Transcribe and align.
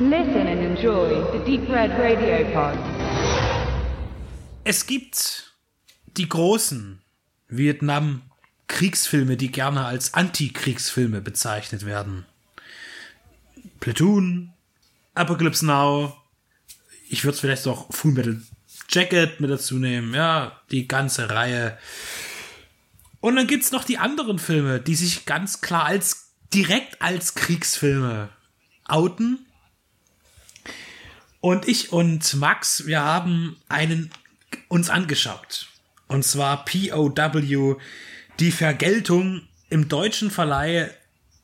Listen 0.00 0.48
and 0.48 0.60
enjoy 0.60 1.22
the 1.30 1.38
Deep 1.44 1.68
Red 1.68 1.92
Radio 1.92 2.44
Pod. 2.52 2.76
Es 4.64 4.86
gibt 4.86 5.54
die 6.16 6.28
großen 6.28 7.00
Vietnam-Kriegsfilme, 7.46 9.36
die 9.36 9.52
gerne 9.52 9.84
als 9.84 10.12
Antikriegsfilme 10.12 11.20
bezeichnet 11.20 11.86
werden. 11.86 12.26
Platoon, 13.78 14.52
Apocalypse 15.14 15.64
Now, 15.64 16.16
ich 17.08 17.24
würde 17.24 17.38
vielleicht 17.38 17.64
auch 17.68 17.86
Full 17.94 18.14
Metal 18.14 18.42
Jacket 18.88 19.38
mit 19.38 19.48
dazu 19.48 19.76
nehmen, 19.76 20.12
ja, 20.12 20.60
die 20.72 20.88
ganze 20.88 21.30
Reihe. 21.30 21.78
Und 23.20 23.36
dann 23.36 23.46
gibt's 23.46 23.70
noch 23.70 23.84
die 23.84 23.98
anderen 23.98 24.40
Filme, 24.40 24.80
die 24.80 24.96
sich 24.96 25.24
ganz 25.24 25.60
klar 25.60 25.84
als 25.84 26.32
direkt 26.52 27.00
als 27.00 27.36
Kriegsfilme 27.36 28.30
outen. 28.86 29.46
Und 31.44 31.68
ich 31.68 31.92
und 31.92 32.32
Max, 32.36 32.86
wir 32.86 33.02
haben 33.02 33.58
einen 33.68 34.08
uns 34.68 34.88
angeschaut. 34.88 35.68
Und 36.08 36.24
zwar 36.24 36.64
POW, 36.64 37.76
die 38.40 38.50
Vergeltung 38.50 39.46
im 39.68 39.90
deutschen 39.90 40.30
Verleih, 40.30 40.88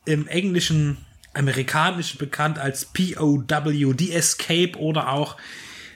im 0.05 0.27
englischen, 0.27 0.97
amerikanischen 1.35 2.17
bekannt 2.17 2.57
als 2.57 2.85
POW, 2.85 3.93
die 3.93 4.11
Escape 4.11 4.75
oder 4.75 5.09
auch 5.09 5.37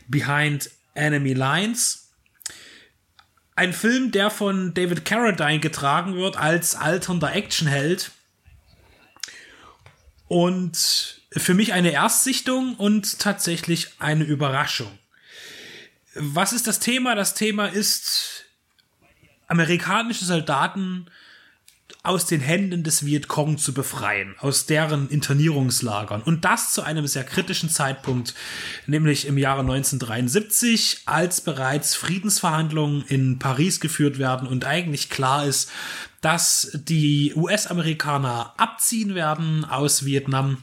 Behind 0.07 0.69
Enemy 0.93 1.33
Lines. 1.33 2.11
Ein 3.55 3.73
Film, 3.73 4.11
der 4.11 4.29
von 4.29 4.75
David 4.75 5.03
Carradine 5.03 5.61
getragen 5.61 6.13
wird 6.13 6.37
als 6.37 6.75
alternder 6.75 7.33
Actionheld. 7.33 8.11
Und 10.27 11.24
für 11.37 11.53
mich 11.53 11.73
eine 11.73 11.91
Erstsichtung 11.91 12.75
und 12.75 13.19
tatsächlich 13.19 13.89
eine 13.99 14.23
Überraschung. 14.23 14.97
Was 16.15 16.53
ist 16.53 16.67
das 16.67 16.79
Thema? 16.79 17.15
Das 17.15 17.33
Thema 17.33 17.67
ist 17.67 18.45
amerikanische 19.47 20.25
Soldaten 20.25 21.07
aus 22.03 22.25
den 22.25 22.39
Händen 22.39 22.83
des 22.83 23.05
Vietcong 23.05 23.57
zu 23.57 23.73
befreien, 23.73 24.35
aus 24.39 24.65
deren 24.65 25.09
Internierungslagern. 25.09 26.21
Und 26.21 26.45
das 26.45 26.71
zu 26.71 26.83
einem 26.83 27.07
sehr 27.07 27.23
kritischen 27.23 27.69
Zeitpunkt, 27.69 28.35
nämlich 28.85 29.25
im 29.25 29.37
Jahre 29.37 29.61
1973, 29.61 31.01
als 31.05 31.41
bereits 31.41 31.95
Friedensverhandlungen 31.95 33.03
in 33.07 33.39
Paris 33.39 33.79
geführt 33.79 34.19
werden 34.19 34.47
und 34.47 34.65
eigentlich 34.65 35.09
klar 35.09 35.45
ist, 35.45 35.71
dass 36.21 36.71
die 36.73 37.33
US-Amerikaner 37.35 38.53
abziehen 38.57 39.15
werden 39.15 39.65
aus 39.65 40.05
Vietnam 40.05 40.59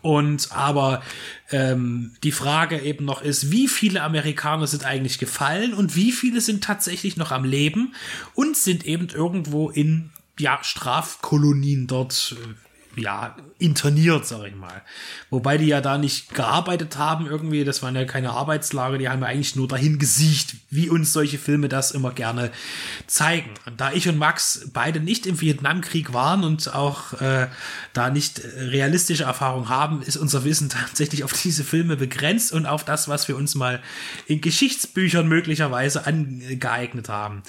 und 0.00 0.52
aber 0.52 1.02
ähm, 1.50 2.12
die 2.22 2.32
Frage 2.32 2.80
eben 2.80 3.04
noch 3.04 3.22
ist, 3.22 3.50
wie 3.50 3.68
viele 3.68 4.02
Amerikaner 4.02 4.66
sind 4.66 4.84
eigentlich 4.84 5.18
gefallen 5.18 5.74
und 5.74 5.96
wie 5.96 6.12
viele 6.12 6.40
sind 6.40 6.64
tatsächlich 6.64 7.16
noch 7.16 7.30
am 7.30 7.44
Leben 7.44 7.94
und 8.34 8.56
sind 8.56 8.84
eben 8.84 9.08
irgendwo 9.08 9.70
in 9.70 10.10
ja, 10.38 10.58
Strafkolonien 10.62 11.86
dort 11.86 12.36
äh, 12.38 12.54
ja, 12.96 13.36
interniert, 13.58 14.26
sag 14.26 14.46
ich 14.46 14.54
mal. 14.54 14.82
Wobei 15.30 15.56
die 15.58 15.66
ja 15.66 15.80
da 15.80 15.98
nicht 15.98 16.34
gearbeitet 16.34 16.98
haben 16.98 17.26
irgendwie, 17.26 17.64
das 17.64 17.82
waren 17.82 17.94
ja 17.94 18.04
keine 18.04 18.30
Arbeitslager, 18.30 18.98
die 18.98 19.08
haben 19.08 19.22
ja 19.22 19.28
eigentlich 19.28 19.56
nur 19.56 19.68
dahin 19.68 19.98
gesiegt, 19.98 20.56
wie 20.70 20.88
uns 20.88 21.12
solche 21.12 21.38
Filme 21.38 21.68
das 21.68 21.90
immer 21.90 22.12
gerne 22.12 22.50
zeigen. 23.06 23.50
Und 23.66 23.80
da 23.80 23.92
ich 23.92 24.08
und 24.08 24.18
Max 24.18 24.68
beide 24.72 25.00
nicht 25.00 25.26
im 25.26 25.40
Vietnamkrieg 25.40 26.12
waren 26.12 26.44
und 26.44 26.74
auch 26.74 27.20
äh, 27.20 27.48
da 27.92 28.10
nicht 28.10 28.40
realistische 28.44 29.24
Erfahrung 29.24 29.68
haben, 29.68 30.02
ist 30.02 30.16
unser 30.16 30.44
Wissen 30.44 30.68
tatsächlich 30.70 31.24
auf 31.24 31.32
diese 31.32 31.64
Filme 31.64 31.96
begrenzt 31.96 32.52
und 32.52 32.66
auf 32.66 32.84
das, 32.84 33.08
was 33.08 33.28
wir 33.28 33.36
uns 33.36 33.54
mal 33.54 33.82
in 34.26 34.40
Geschichtsbüchern 34.40 35.28
möglicherweise 35.28 36.06
angeeignet 36.06 37.08
haben. 37.08 37.42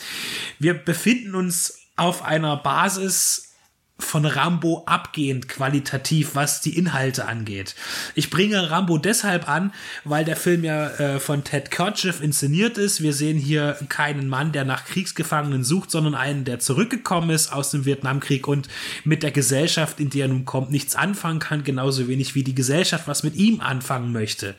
Wir 0.60 0.74
befinden 0.74 1.36
uns 1.36 1.80
auf 1.96 2.24
einer 2.24 2.58
Basis 2.58 3.53
von 4.00 4.26
Rambo 4.26 4.84
abgehend 4.86 5.48
qualitativ, 5.48 6.34
was 6.34 6.62
die 6.62 6.78
Inhalte 6.78 7.26
angeht. 7.26 7.76
Ich 8.16 8.32
bringe 8.32 8.72
Rambo 8.72 8.98
deshalb 8.98 9.48
an, 9.48 9.72
weil 10.04 10.26
der 10.26 10.36
Film 10.36 10.64
ja 10.64 10.88
äh, 10.88 11.20
von 11.20 11.44
Ted 11.44 11.70
Kotcheff 11.70 12.20
inszeniert 12.20 12.78
ist. 12.78 13.02
Wir 13.02 13.14
sehen 13.14 13.38
hier 13.38 13.78
keinen 13.90 14.28
Mann, 14.28 14.52
der 14.52 14.66
nach 14.66 14.86
Kriegsgefangenen 14.86 15.64
sucht, 15.64 15.92
sondern 15.92 16.16
einen, 16.16 16.44
der 16.44 16.60
zurückgekommen 16.60 17.30
ist 17.30 17.54
aus 17.54 17.70
dem 17.70 17.86
Vietnamkrieg 17.86 18.48
und 18.48 18.68
mit 19.04 19.22
der 19.22 19.32
Gesellschaft, 19.32 20.00
in 20.00 20.10
die 20.10 20.22
er 20.22 20.28
nun 20.28 20.46
kommt, 20.46 20.72
nichts 20.72 20.96
anfangen 20.96 21.40
kann, 21.40 21.64
genauso 21.64 22.08
wenig 22.08 22.34
wie 22.34 22.44
die 22.44 22.56
Gesellschaft 22.56 23.08
was 23.08 23.24
mit 23.24 23.36
ihm 23.36 23.62
anfangen 23.62 24.12
möchte 24.12 24.56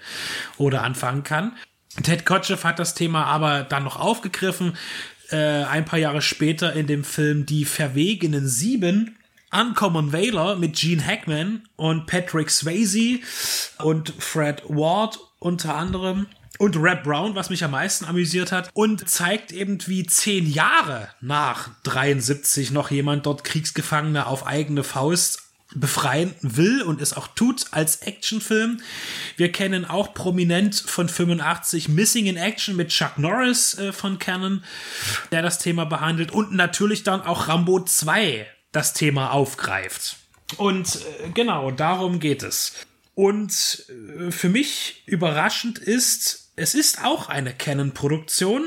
oder 0.58 0.82
anfangen 0.84 1.24
kann. 1.24 1.52
Ted 2.02 2.24
Kotcheff 2.24 2.64
hat 2.64 2.78
das 2.78 2.94
Thema 2.94 3.24
aber 3.24 3.62
dann 3.62 3.84
noch 3.84 3.98
aufgegriffen, 3.98 4.76
äh, 5.30 5.36
ein 5.36 5.84
paar 5.84 5.98
Jahre 5.98 6.22
später 6.22 6.72
in 6.72 6.86
dem 6.86 7.04
Film 7.04 7.46
Die 7.46 7.64
Verwegenen 7.64 8.46
Sieben 8.46 9.16
Uncommon 9.54 10.12
Valor 10.12 10.56
mit 10.56 10.74
Gene 10.74 11.04
Hackman 11.06 11.62
und 11.76 12.06
Patrick 12.06 12.50
Swayze 12.50 13.20
und 13.78 14.12
Fred 14.18 14.62
Ward 14.68 15.18
unter 15.38 15.76
anderem 15.76 16.26
und 16.58 16.76
Rap 16.76 17.04
Brown, 17.04 17.34
was 17.36 17.50
mich 17.50 17.62
am 17.62 17.70
meisten 17.70 18.04
amüsiert 18.04 18.50
hat 18.50 18.70
und 18.74 19.08
zeigt 19.08 19.52
eben, 19.52 19.78
wie 19.86 20.06
zehn 20.06 20.50
Jahre 20.50 21.08
nach 21.20 21.70
73 21.84 22.72
noch 22.72 22.90
jemand 22.90 23.26
dort 23.26 23.44
Kriegsgefangene 23.44 24.26
auf 24.26 24.46
eigene 24.46 24.82
Faust 24.82 25.42
befreien 25.74 26.34
will 26.40 26.82
und 26.82 27.00
es 27.00 27.14
auch 27.16 27.28
tut 27.28 27.66
als 27.72 27.96
Actionfilm. 27.96 28.80
Wir 29.36 29.50
kennen 29.50 29.84
auch 29.84 30.14
prominent 30.14 30.74
von 30.74 31.08
85 31.08 31.88
Missing 31.88 32.26
in 32.26 32.36
Action 32.36 32.76
mit 32.76 32.88
Chuck 32.88 33.18
Norris 33.18 33.78
äh, 33.78 33.92
von 33.92 34.18
Canon, 34.18 34.62
der 35.32 35.42
das 35.42 35.58
Thema 35.58 35.84
behandelt 35.84 36.32
und 36.32 36.52
natürlich 36.52 37.02
dann 37.02 37.22
auch 37.22 37.48
Rambo 37.48 37.84
2 37.84 38.46
das 38.74 38.92
Thema 38.92 39.30
aufgreift. 39.30 40.16
Und 40.56 40.96
äh, 40.96 41.30
genau, 41.32 41.70
darum 41.70 42.20
geht 42.20 42.42
es. 42.42 42.74
Und 43.14 43.86
äh, 43.88 44.30
für 44.30 44.48
mich 44.48 45.02
überraschend 45.06 45.78
ist, 45.78 46.50
es 46.56 46.74
ist 46.74 47.02
auch 47.04 47.28
eine 47.28 47.54
Canon-Produktion 47.54 48.62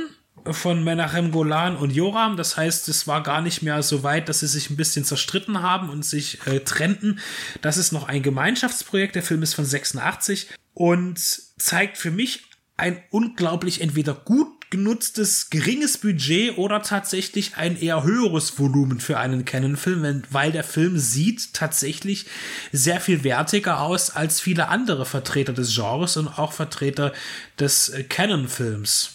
von 0.52 0.84
Menachem 0.84 1.32
Golan 1.32 1.76
und 1.76 1.92
Joram. 1.92 2.38
Das 2.38 2.56
heißt, 2.56 2.88
es 2.88 3.08
war 3.08 3.22
gar 3.22 3.42
nicht 3.42 3.62
mehr 3.62 3.84
so 3.84 4.04
weit, 4.04 4.30
dass 4.30 4.40
sie 4.40 4.48
sich 4.48 4.70
ein 4.70 4.78
bisschen 4.78 5.04
zerstritten 5.04 5.62
haben 5.62 5.90
und 5.90 6.06
sich 6.06 6.46
äh, 6.48 6.62
trennten. 6.62 7.20
Das 7.62 7.78
ist 7.78 7.92
noch 7.92 8.08
ein 8.08 8.24
Gemeinschaftsprojekt. 8.24 9.16
Der 9.16 9.24
Film 9.24 9.44
ist 9.44 9.56
von 9.56 9.66
86 9.66 10.48
und 10.74 11.20
zeigt 11.20 11.98
für 11.98 12.12
mich 12.12 12.44
ein 12.78 13.04
unglaublich 13.10 13.82
entweder 13.82 14.14
gut 14.14 14.57
genutztes 14.70 15.50
geringes 15.50 15.98
Budget 15.98 16.58
oder 16.58 16.82
tatsächlich 16.82 17.56
ein 17.56 17.80
eher 17.80 18.04
höheres 18.04 18.60
Volumen 18.60 19.00
für 19.00 19.18
einen 19.18 19.46
Canon-Film, 19.46 20.24
weil 20.30 20.52
der 20.52 20.64
Film 20.64 20.98
sieht 20.98 21.54
tatsächlich 21.54 22.26
sehr 22.72 23.00
viel 23.00 23.24
wertiger 23.24 23.82
aus 23.82 24.10
als 24.10 24.42
viele 24.42 24.68
andere 24.68 25.06
Vertreter 25.06 25.54
des 25.54 25.74
Genres 25.74 26.18
und 26.18 26.28
auch 26.28 26.52
Vertreter 26.52 27.14
des 27.60 27.90
äh, 27.90 28.04
Canon-Films. 28.04 29.14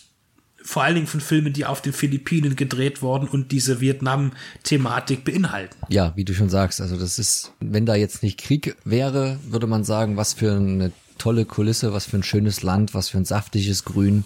Vor 0.64 0.84
allen 0.84 0.94
Dingen 0.94 1.08
von 1.08 1.20
Filmen, 1.20 1.52
die 1.52 1.66
auf 1.66 1.82
den 1.82 1.92
Philippinen 1.92 2.54
gedreht 2.54 3.02
wurden 3.02 3.28
und 3.28 3.50
diese 3.50 3.80
Vietnam-Thematik 3.80 5.24
beinhalten. 5.24 5.76
Ja, 5.88 6.12
wie 6.14 6.24
du 6.24 6.34
schon 6.34 6.50
sagst, 6.50 6.80
also 6.80 6.96
das 6.96 7.18
ist, 7.18 7.52
wenn 7.58 7.84
da 7.84 7.96
jetzt 7.96 8.22
nicht 8.22 8.38
Krieg 8.38 8.76
wäre, 8.84 9.40
würde 9.44 9.66
man 9.66 9.82
sagen, 9.82 10.16
was 10.16 10.34
für 10.34 10.52
eine 10.52 10.92
tolle 11.18 11.44
Kulisse, 11.44 11.92
was 11.92 12.06
für 12.06 12.16
ein 12.16 12.22
schönes 12.22 12.62
Land, 12.62 12.94
was 12.94 13.08
für 13.08 13.18
ein 13.18 13.24
saftiges 13.24 13.84
Grün. 13.84 14.24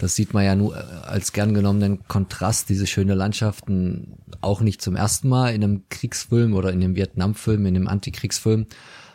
Das 0.00 0.16
sieht 0.16 0.32
man 0.32 0.44
ja 0.44 0.56
nur 0.56 0.74
äh, 0.74 0.80
als 0.80 1.32
gern 1.32 1.52
genommenen 1.52 2.06
Kontrast, 2.08 2.70
diese 2.70 2.86
schöne 2.86 3.14
Landschaften, 3.14 4.14
auch 4.40 4.62
nicht 4.62 4.80
zum 4.80 4.96
ersten 4.96 5.28
Mal 5.28 5.54
in 5.54 5.62
einem 5.62 5.82
Kriegsfilm 5.90 6.54
oder 6.54 6.72
in 6.72 6.82
einem 6.82 6.96
Vietnamfilm, 6.96 7.66
in 7.66 7.76
einem 7.76 7.86
Antikriegsfilm. 7.86 8.66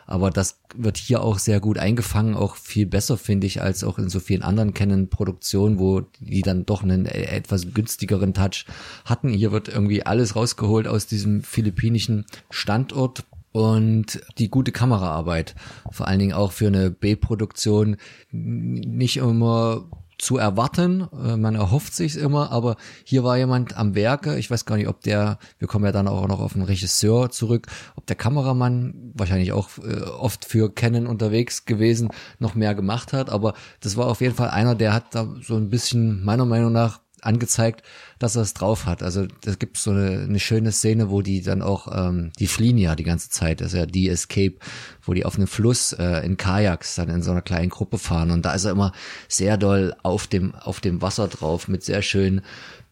Aber 0.06 0.30
das 0.30 0.60
wird 0.76 0.96
hier 0.96 1.22
auch 1.22 1.40
sehr 1.40 1.58
gut 1.58 1.78
eingefangen, 1.78 2.36
auch 2.36 2.54
viel 2.54 2.86
besser, 2.86 3.18
finde 3.18 3.48
ich, 3.48 3.60
als 3.60 3.82
auch 3.82 3.98
in 3.98 4.08
so 4.08 4.20
vielen 4.20 4.42
anderen 4.42 4.74
Canon-Produktionen, 4.74 5.80
wo 5.80 6.02
die 6.20 6.42
dann 6.42 6.64
doch 6.64 6.84
einen 6.84 7.06
e-, 7.06 7.08
etwas 7.08 7.74
günstigeren 7.74 8.32
Touch 8.32 8.66
hatten. 9.04 9.30
Hier 9.30 9.50
wird 9.50 9.66
irgendwie 9.66 10.06
alles 10.06 10.36
rausgeholt 10.36 10.86
aus 10.86 11.08
diesem 11.08 11.42
philippinischen 11.42 12.26
Standort 12.50 13.24
und 13.50 14.20
die 14.38 14.50
gute 14.50 14.70
Kameraarbeit, 14.70 15.56
vor 15.90 16.06
allen 16.06 16.20
Dingen 16.20 16.34
auch 16.34 16.52
für 16.52 16.68
eine 16.68 16.90
B-Produktion, 16.92 17.96
nicht 18.30 19.16
immer 19.16 19.86
zu 20.18 20.38
erwarten. 20.38 21.08
Äh, 21.12 21.36
man 21.36 21.54
erhofft 21.54 21.94
sich's 21.94 22.16
immer, 22.16 22.50
aber 22.50 22.76
hier 23.04 23.24
war 23.24 23.36
jemand 23.36 23.76
am 23.76 23.94
Werke. 23.94 24.38
Ich 24.38 24.50
weiß 24.50 24.64
gar 24.64 24.76
nicht, 24.76 24.88
ob 24.88 25.02
der, 25.02 25.38
wir 25.58 25.68
kommen 25.68 25.84
ja 25.84 25.92
dann 25.92 26.08
auch 26.08 26.26
noch 26.26 26.40
auf 26.40 26.54
den 26.54 26.62
Regisseur 26.62 27.30
zurück, 27.30 27.66
ob 27.96 28.06
der 28.06 28.16
Kameramann 28.16 29.12
wahrscheinlich 29.14 29.52
auch 29.52 29.70
äh, 29.78 30.02
oft 30.02 30.44
für 30.44 30.72
Canon 30.72 31.06
unterwegs 31.06 31.64
gewesen, 31.64 32.08
noch 32.38 32.54
mehr 32.54 32.74
gemacht 32.74 33.12
hat. 33.12 33.30
Aber 33.30 33.54
das 33.80 33.96
war 33.96 34.06
auf 34.06 34.20
jeden 34.20 34.34
Fall 34.34 34.50
einer, 34.50 34.74
der 34.74 34.92
hat 34.92 35.14
da 35.14 35.34
so 35.42 35.56
ein 35.56 35.70
bisschen 35.70 36.24
meiner 36.24 36.44
Meinung 36.44 36.72
nach 36.72 37.00
angezeigt, 37.26 37.82
dass 38.18 38.36
er 38.36 38.42
es 38.42 38.54
drauf 38.54 38.86
hat. 38.86 39.02
Also 39.02 39.26
es 39.44 39.58
gibt 39.58 39.76
so 39.76 39.90
eine, 39.90 40.22
eine 40.22 40.40
schöne 40.40 40.72
Szene, 40.72 41.10
wo 41.10 41.22
die 41.22 41.42
dann 41.42 41.62
auch, 41.62 41.88
ähm, 41.92 42.32
die 42.38 42.46
fliehen 42.46 42.78
ja 42.78 42.94
die 42.94 43.04
ganze 43.04 43.30
Zeit, 43.30 43.60
das 43.60 43.68
ist 43.68 43.78
ja 43.78 43.86
die 43.86 44.08
Escape, 44.08 44.54
wo 45.02 45.12
die 45.12 45.24
auf 45.24 45.36
einem 45.36 45.46
Fluss 45.46 45.92
äh, 45.92 46.24
in 46.24 46.36
Kajaks 46.36 46.94
dann 46.94 47.08
in 47.08 47.22
so 47.22 47.30
einer 47.32 47.42
kleinen 47.42 47.70
Gruppe 47.70 47.98
fahren 47.98 48.30
und 48.30 48.44
da 48.44 48.54
ist 48.54 48.64
er 48.64 48.72
immer 48.72 48.92
sehr 49.28 49.56
doll 49.56 49.94
auf 50.02 50.26
dem, 50.26 50.54
auf 50.54 50.80
dem 50.80 51.02
Wasser 51.02 51.28
drauf 51.28 51.68
mit 51.68 51.82
sehr 51.82 52.02
schönen 52.02 52.42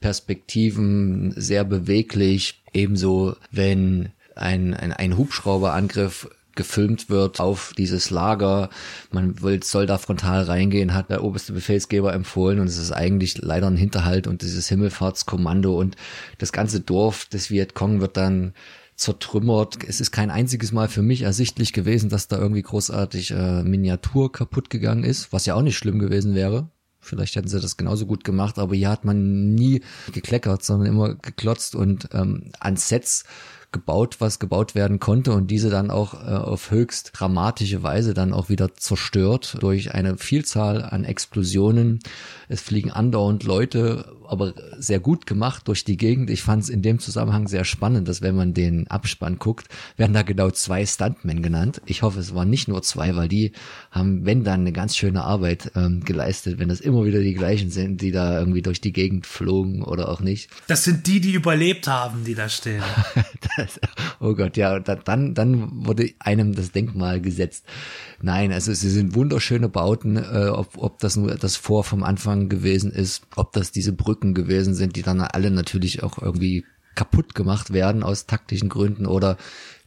Perspektiven, 0.00 1.32
sehr 1.36 1.64
beweglich. 1.64 2.62
Ebenso, 2.74 3.36
wenn 3.50 4.10
ein, 4.36 4.74
ein, 4.74 4.92
ein 4.92 5.16
Hubschrauberangriff 5.16 6.28
gefilmt 6.54 7.10
wird 7.10 7.40
auf 7.40 7.72
dieses 7.76 8.10
Lager. 8.10 8.70
Man 9.10 9.40
will, 9.42 9.62
soll 9.62 9.86
da 9.86 9.98
frontal 9.98 10.44
reingehen, 10.44 10.94
hat 10.94 11.10
der 11.10 11.24
oberste 11.24 11.52
Befehlsgeber 11.52 12.12
empfohlen 12.12 12.60
und 12.60 12.66
es 12.66 12.78
ist 12.78 12.92
eigentlich 12.92 13.38
leider 13.38 13.66
ein 13.66 13.76
Hinterhalt 13.76 14.26
und 14.26 14.42
dieses 14.42 14.68
Himmelfahrtskommando 14.68 15.78
und 15.78 15.96
das 16.38 16.52
ganze 16.52 16.80
Dorf 16.80 17.26
des 17.26 17.50
Vietcong 17.50 18.00
wird 18.00 18.16
dann 18.16 18.54
zertrümmert. 18.96 19.78
Es 19.86 20.00
ist 20.00 20.12
kein 20.12 20.30
einziges 20.30 20.72
Mal 20.72 20.88
für 20.88 21.02
mich 21.02 21.22
ersichtlich 21.22 21.72
gewesen, 21.72 22.10
dass 22.10 22.28
da 22.28 22.38
irgendwie 22.38 22.62
großartig 22.62 23.32
äh, 23.32 23.62
Miniatur 23.62 24.30
kaputt 24.30 24.70
gegangen 24.70 25.04
ist, 25.04 25.32
was 25.32 25.46
ja 25.46 25.54
auch 25.54 25.62
nicht 25.62 25.76
schlimm 25.76 25.98
gewesen 25.98 26.34
wäre. 26.34 26.68
Vielleicht 27.00 27.36
hätten 27.36 27.48
sie 27.48 27.60
das 27.60 27.76
genauso 27.76 28.06
gut 28.06 28.24
gemacht, 28.24 28.58
aber 28.58 28.74
hier 28.74 28.88
hat 28.88 29.04
man 29.04 29.54
nie 29.54 29.82
gekleckert, 30.12 30.64
sondern 30.64 30.88
immer 30.88 31.14
geklotzt 31.14 31.74
und 31.74 32.08
ähm, 32.12 32.50
an 32.60 32.76
Sets 32.76 33.24
gebaut, 33.74 34.16
was 34.20 34.38
gebaut 34.38 34.74
werden 34.74 35.00
konnte 35.00 35.32
und 35.32 35.50
diese 35.50 35.68
dann 35.68 35.90
auch 35.90 36.14
äh, 36.14 36.32
auf 36.32 36.70
höchst 36.70 37.10
dramatische 37.12 37.82
Weise 37.82 38.14
dann 38.14 38.32
auch 38.32 38.48
wieder 38.48 38.74
zerstört 38.74 39.58
durch 39.60 39.92
eine 39.92 40.16
Vielzahl 40.16 40.82
an 40.82 41.04
Explosionen. 41.04 41.98
Es 42.48 42.62
fliegen 42.62 42.90
andauernd 42.90 43.42
Leute, 43.42 44.14
aber 44.26 44.54
sehr 44.78 45.00
gut 45.00 45.26
gemacht 45.26 45.66
durch 45.68 45.84
die 45.84 45.96
Gegend. 45.96 46.30
Ich 46.30 46.42
fand 46.42 46.62
es 46.62 46.68
in 46.68 46.82
dem 46.82 46.98
Zusammenhang 46.98 47.48
sehr 47.48 47.64
spannend, 47.64 48.08
dass 48.08 48.22
wenn 48.22 48.36
man 48.36 48.54
den 48.54 48.86
Abspann 48.88 49.38
guckt, 49.38 49.66
werden 49.96 50.12
da 50.12 50.22
genau 50.22 50.50
zwei 50.50 50.86
Stuntmen 50.86 51.42
genannt. 51.42 51.82
Ich 51.84 52.02
hoffe, 52.02 52.20
es 52.20 52.34
waren 52.34 52.50
nicht 52.50 52.68
nur 52.68 52.82
zwei, 52.82 53.16
weil 53.16 53.28
die 53.28 53.52
haben, 53.90 54.24
wenn 54.24 54.44
dann, 54.44 54.60
eine 54.60 54.72
ganz 54.72 54.96
schöne 54.96 55.24
Arbeit 55.24 55.72
ähm, 55.74 56.04
geleistet, 56.04 56.58
wenn 56.60 56.68
das 56.68 56.80
immer 56.80 57.04
wieder 57.04 57.20
die 57.20 57.34
gleichen 57.34 57.70
sind, 57.70 58.00
die 58.00 58.12
da 58.12 58.38
irgendwie 58.38 58.62
durch 58.62 58.80
die 58.80 58.92
Gegend 58.92 59.26
flogen 59.26 59.82
oder 59.82 60.08
auch 60.08 60.20
nicht. 60.20 60.48
Das 60.68 60.84
sind 60.84 61.06
die, 61.08 61.20
die 61.20 61.32
überlebt 61.32 61.88
haben, 61.88 62.24
die 62.24 62.36
da 62.36 62.48
stehen. 62.48 62.82
oh 64.20 64.34
Gott, 64.34 64.56
ja, 64.56 64.78
dann, 64.80 65.34
dann 65.34 65.86
wurde 65.86 66.10
einem 66.18 66.54
das 66.54 66.72
Denkmal 66.72 67.20
gesetzt. 67.20 67.64
Nein, 68.20 68.52
also 68.52 68.72
sie 68.72 68.90
sind 68.90 69.14
wunderschöne 69.14 69.68
Bauten, 69.68 70.16
äh, 70.16 70.48
ob, 70.48 70.76
ob 70.76 70.98
das 70.98 71.16
nur 71.16 71.34
das 71.34 71.56
Vor 71.56 71.84
vom 71.84 72.02
Anfang 72.02 72.48
gewesen 72.48 72.90
ist, 72.90 73.26
ob 73.36 73.52
das 73.52 73.72
diese 73.72 73.92
Brücken 73.92 74.34
gewesen 74.34 74.74
sind, 74.74 74.96
die 74.96 75.02
dann 75.02 75.20
alle 75.20 75.50
natürlich 75.50 76.02
auch 76.02 76.18
irgendwie 76.18 76.64
kaputt 76.94 77.34
gemacht 77.34 77.72
werden 77.72 78.02
aus 78.02 78.26
taktischen 78.26 78.68
Gründen 78.68 79.06
oder 79.06 79.36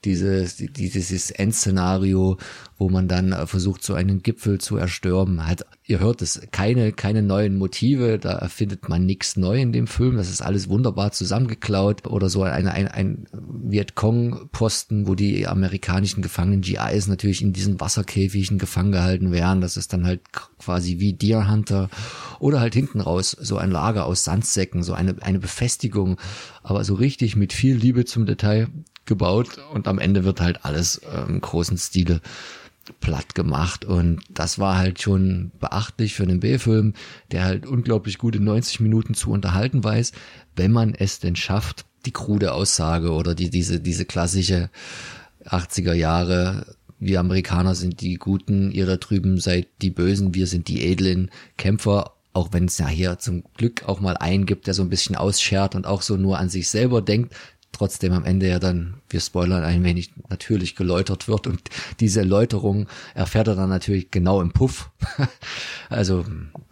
dieses, 0.05 0.57
dieses 0.57 1.31
Endszenario, 1.31 2.37
wo 2.77 2.89
man 2.89 3.07
dann 3.07 3.31
äh, 3.31 3.47
versucht, 3.47 3.83
so 3.83 3.95
einen 3.95 4.21
Gipfel 4.21 4.59
zu 4.59 4.77
erstürmen. 4.77 5.45
Halt, 5.47 5.65
ihr 5.85 5.99
hört 5.99 6.21
es, 6.21 6.41
keine, 6.51 6.93
keine 6.93 7.23
neuen 7.23 7.57
Motive, 7.57 8.19
da 8.19 8.33
erfindet 8.33 8.87
man 8.89 9.05
nichts 9.05 9.37
neu 9.37 9.59
in 9.59 9.71
dem 9.71 9.87
Film. 9.87 10.15
Das 10.15 10.29
ist 10.29 10.41
alles 10.41 10.69
wunderbar 10.69 11.11
zusammengeklaut. 11.11 12.05
Oder 12.07 12.29
so 12.29 12.43
ein, 12.43 12.67
ein, 12.67 12.87
ein 12.87 13.25
Vietcong-Posten, 13.33 15.07
wo 15.07 15.15
die 15.15 15.47
amerikanischen 15.47 16.21
Gefangenen 16.21 16.61
GIs 16.61 17.07
natürlich 17.07 17.41
in 17.41 17.53
diesen 17.53 17.79
Wasserkäfigen 17.79 18.59
gefangen 18.59 18.91
gehalten 18.91 19.31
werden. 19.31 19.61
Das 19.61 19.77
ist 19.77 19.93
dann 19.93 20.05
halt 20.05 20.21
quasi 20.59 20.99
wie 20.99 21.13
Deer 21.13 21.49
Hunter. 21.49 21.89
Oder 22.39 22.59
halt 22.59 22.75
hinten 22.75 23.01
raus 23.01 23.35
so 23.39 23.57
ein 23.57 23.71
Lager 23.71 24.05
aus 24.05 24.23
Sandsäcken, 24.23 24.83
so 24.83 24.93
eine, 24.93 25.15
eine 25.21 25.39
Befestigung, 25.39 26.17
aber 26.61 26.83
so 26.83 26.93
richtig 26.93 27.35
mit 27.35 27.51
viel 27.51 27.75
Liebe 27.75 28.05
zum 28.05 28.27
Detail 28.27 28.67
gebaut 29.07 29.57
und 29.73 29.87
am 29.87 29.99
Ende 29.99 30.23
wird 30.23 30.41
halt 30.41 30.63
alles 30.65 30.97
äh, 30.97 31.21
im 31.27 31.41
großen 31.41 31.77
Stile 31.77 32.21
platt 32.99 33.35
gemacht. 33.35 33.85
Und 33.85 34.21
das 34.29 34.59
war 34.59 34.77
halt 34.77 35.01
schon 35.01 35.51
beachtlich 35.59 36.13
für 36.13 36.23
einen 36.23 36.39
B-Film, 36.39 36.93
der 37.31 37.43
halt 37.43 37.65
unglaublich 37.65 38.17
gute 38.17 38.39
90 38.39 38.79
Minuten 38.79 39.13
zu 39.13 39.31
unterhalten 39.31 39.83
weiß, 39.83 40.11
wenn 40.55 40.71
man 40.71 40.93
es 40.93 41.19
denn 41.19 41.35
schafft, 41.35 41.85
die 42.05 42.11
krude 42.11 42.53
Aussage 42.53 43.11
oder 43.11 43.35
die, 43.35 43.49
diese, 43.49 43.79
diese 43.79 44.05
klassische 44.05 44.69
80er 45.45 45.93
Jahre, 45.93 46.75
wir 46.99 47.19
Amerikaner 47.19 47.75
sind 47.75 48.01
die 48.01 48.15
Guten, 48.15 48.71
ihr 48.71 48.85
da 48.85 48.97
drüben 48.97 49.39
seid 49.39 49.67
die 49.81 49.91
Bösen, 49.91 50.33
wir 50.33 50.47
sind 50.47 50.67
die 50.67 50.83
edlen 50.83 51.29
Kämpfer, 51.57 52.13
auch 52.33 52.53
wenn 52.53 52.65
es 52.65 52.77
ja 52.77 52.87
hier 52.87 53.19
zum 53.19 53.43
Glück 53.55 53.83
auch 53.87 53.99
mal 53.99 54.17
einen 54.17 54.45
gibt, 54.45 54.67
der 54.67 54.73
so 54.73 54.83
ein 54.83 54.89
bisschen 54.89 55.15
ausschert 55.15 55.75
und 55.75 55.85
auch 55.85 56.01
so 56.01 56.17
nur 56.17 56.37
an 56.37 56.49
sich 56.49 56.69
selber 56.69 57.01
denkt, 57.01 57.33
trotzdem 57.71 58.13
am 58.13 58.25
Ende 58.25 58.47
ja 58.47 58.59
dann, 58.59 58.95
wir 59.09 59.19
spoilern 59.19 59.63
ein 59.63 59.83
wenig, 59.83 60.11
natürlich 60.29 60.75
geläutert 60.75 61.27
wird 61.27 61.47
und 61.47 61.61
diese 61.99 62.23
Läuterung 62.23 62.87
erfährt 63.13 63.47
er 63.47 63.55
dann 63.55 63.69
natürlich 63.69 64.11
genau 64.11 64.41
im 64.41 64.51
Puff. 64.51 64.89
also 65.89 66.25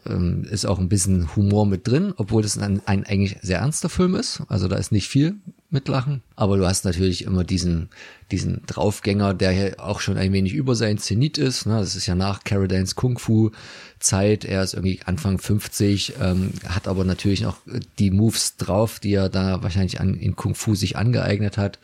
ähm, 0.05 0.43
ist 0.49 0.65
auch 0.65 0.79
ein 0.79 0.89
bisschen 0.89 1.35
Humor 1.35 1.65
mit 1.65 1.87
drin, 1.87 2.13
obwohl 2.17 2.41
das 2.41 2.57
ein, 2.57 2.81
ein 2.85 3.05
eigentlich 3.05 3.37
sehr 3.41 3.59
ernster 3.59 3.89
Film 3.89 4.15
ist. 4.15 4.43
Also 4.47 4.67
da 4.67 4.77
ist 4.77 4.91
nicht 4.91 5.07
viel 5.07 5.35
mit 5.75 5.87
Lachen. 5.87 6.23
Aber 6.35 6.57
du 6.57 6.65
hast 6.65 6.85
natürlich 6.85 7.23
immer 7.25 7.43
diesen, 7.43 7.89
diesen 8.31 8.63
Draufgänger, 8.65 9.35
der 9.35 9.51
hier 9.51 9.75
auch 9.77 9.99
schon 9.99 10.17
ein 10.17 10.33
wenig 10.33 10.53
über 10.53 10.73
sein 10.73 10.97
Zenit 10.97 11.37
ist. 11.37 11.67
Ne? 11.67 11.77
Das 11.77 11.95
ist 11.95 12.07
ja 12.07 12.15
nach 12.15 12.43
Carradines 12.43 12.95
Kung 12.95 13.19
Fu 13.19 13.51
Zeit. 13.99 14.45
Er 14.45 14.63
ist 14.63 14.73
irgendwie 14.73 15.01
Anfang 15.05 15.37
50, 15.37 16.13
ähm, 16.19 16.51
hat 16.67 16.87
aber 16.87 17.03
natürlich 17.03 17.41
noch 17.41 17.57
die 17.99 18.09
Moves 18.09 18.55
drauf, 18.57 18.99
die 18.99 19.13
er 19.13 19.29
da 19.29 19.61
wahrscheinlich 19.61 19.99
an, 19.99 20.15
in 20.15 20.35
Kung 20.35 20.55
Fu 20.55 20.73
sich 20.73 20.97
angeeignet 20.97 21.57
hat. 21.57 21.77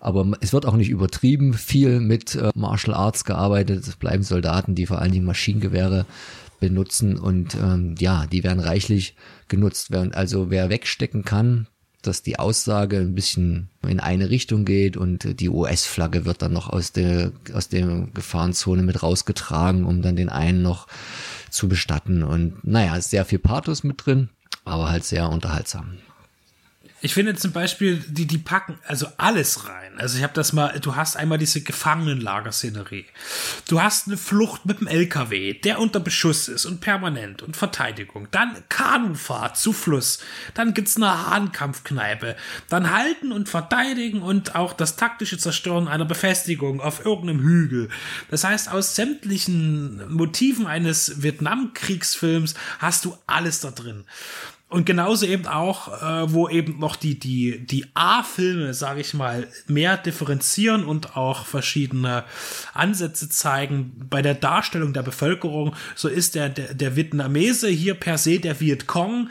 Aber 0.00 0.32
es 0.40 0.52
wird 0.52 0.66
auch 0.66 0.76
nicht 0.76 0.90
übertrieben 0.90 1.54
viel 1.54 2.00
mit 2.00 2.34
äh, 2.34 2.50
Martial 2.54 2.94
Arts 2.94 3.24
gearbeitet. 3.24 3.86
Es 3.86 3.96
bleiben 3.96 4.22
Soldaten, 4.22 4.74
die 4.74 4.86
vor 4.86 4.98
allen 4.98 5.12
Dingen 5.12 5.24
Maschinengewehre 5.24 6.04
benutzen 6.58 7.18
und 7.18 7.54
ähm, 7.54 7.94
ja, 7.98 8.26
die 8.26 8.44
werden 8.44 8.60
reichlich 8.60 9.14
genutzt. 9.48 9.94
Also 9.94 10.50
wer 10.50 10.68
wegstecken 10.68 11.24
kann, 11.24 11.66
dass 12.02 12.22
die 12.22 12.38
Aussage 12.38 12.98
ein 12.98 13.14
bisschen 13.14 13.68
in 13.86 14.00
eine 14.00 14.30
Richtung 14.30 14.64
geht 14.64 14.96
und 14.96 15.40
die 15.40 15.48
US-Flagge 15.48 16.24
wird 16.24 16.42
dann 16.42 16.52
noch 16.52 16.68
aus 16.68 16.92
der, 16.92 17.32
aus 17.52 17.68
der 17.68 18.08
Gefahrenzone 18.14 18.82
mit 18.82 19.02
rausgetragen, 19.02 19.84
um 19.84 20.02
dann 20.02 20.16
den 20.16 20.28
einen 20.28 20.62
noch 20.62 20.86
zu 21.50 21.68
bestatten. 21.68 22.22
Und 22.22 22.64
naja, 22.64 22.96
ist 22.96 23.10
sehr 23.10 23.24
viel 23.24 23.38
Pathos 23.38 23.84
mit 23.84 24.04
drin, 24.04 24.30
aber 24.64 24.90
halt 24.90 25.04
sehr 25.04 25.28
unterhaltsam. 25.28 25.98
Ich 27.02 27.14
finde 27.14 27.34
zum 27.34 27.52
Beispiel, 27.52 27.96
die, 27.96 28.26
die 28.26 28.38
packen 28.38 28.78
also 28.86 29.06
alles 29.16 29.66
rein. 29.68 29.98
Also 29.98 30.18
ich 30.18 30.22
habe 30.22 30.34
das 30.34 30.52
mal, 30.52 30.78
du 30.80 30.96
hast 30.96 31.16
einmal 31.16 31.38
diese 31.38 31.62
Gefangenenlagerszenerie. 31.62 33.06
Du 33.68 33.80
hast 33.80 34.06
eine 34.06 34.18
Flucht 34.18 34.66
mit 34.66 34.80
dem 34.80 34.86
LKW, 34.86 35.54
der 35.54 35.78
unter 35.78 35.98
Beschuss 35.98 36.48
ist 36.48 36.66
und 36.66 36.80
permanent 36.80 37.42
und 37.42 37.56
Verteidigung. 37.56 38.28
Dann 38.30 38.64
Kanufahrt 38.68 39.56
zu 39.56 39.72
Fluss. 39.72 40.18
Dann 40.52 40.74
gibt's 40.74 40.96
eine 40.96 41.26
Hahnkampfkneipe. 41.26 42.36
Dann 42.68 42.90
halten 42.90 43.32
und 43.32 43.48
verteidigen 43.48 44.20
und 44.20 44.54
auch 44.54 44.74
das 44.74 44.96
taktische 44.96 45.38
Zerstören 45.38 45.88
einer 45.88 46.04
Befestigung 46.04 46.82
auf 46.82 47.04
irgendeinem 47.04 47.40
Hügel. 47.40 47.88
Das 48.30 48.44
heißt, 48.44 48.70
aus 48.70 48.94
sämtlichen 48.94 50.12
Motiven 50.12 50.66
eines 50.66 51.22
Vietnamkriegsfilms 51.22 52.54
hast 52.78 53.06
du 53.06 53.16
alles 53.26 53.60
da 53.60 53.70
drin. 53.70 54.04
Und 54.70 54.86
genauso 54.86 55.26
eben 55.26 55.48
auch, 55.48 56.00
äh, 56.00 56.32
wo 56.32 56.48
eben 56.48 56.78
noch 56.78 56.94
die, 56.94 57.18
die, 57.18 57.66
die 57.66 57.86
A-Filme, 57.94 58.72
sage 58.72 59.00
ich 59.00 59.14
mal, 59.14 59.48
mehr 59.66 59.96
differenzieren 59.96 60.84
und 60.84 61.16
auch 61.16 61.44
verschiedene 61.44 62.22
Ansätze 62.72 63.28
zeigen 63.28 64.06
bei 64.08 64.22
der 64.22 64.34
Darstellung 64.34 64.92
der 64.92 65.02
Bevölkerung, 65.02 65.74
so 65.96 66.06
ist 66.06 66.36
der, 66.36 66.50
der, 66.50 66.74
der 66.74 66.94
Vietnamese 66.94 67.68
hier 67.68 67.94
per 67.94 68.16
se 68.16 68.38
der 68.38 68.60
Vietcong, 68.60 69.30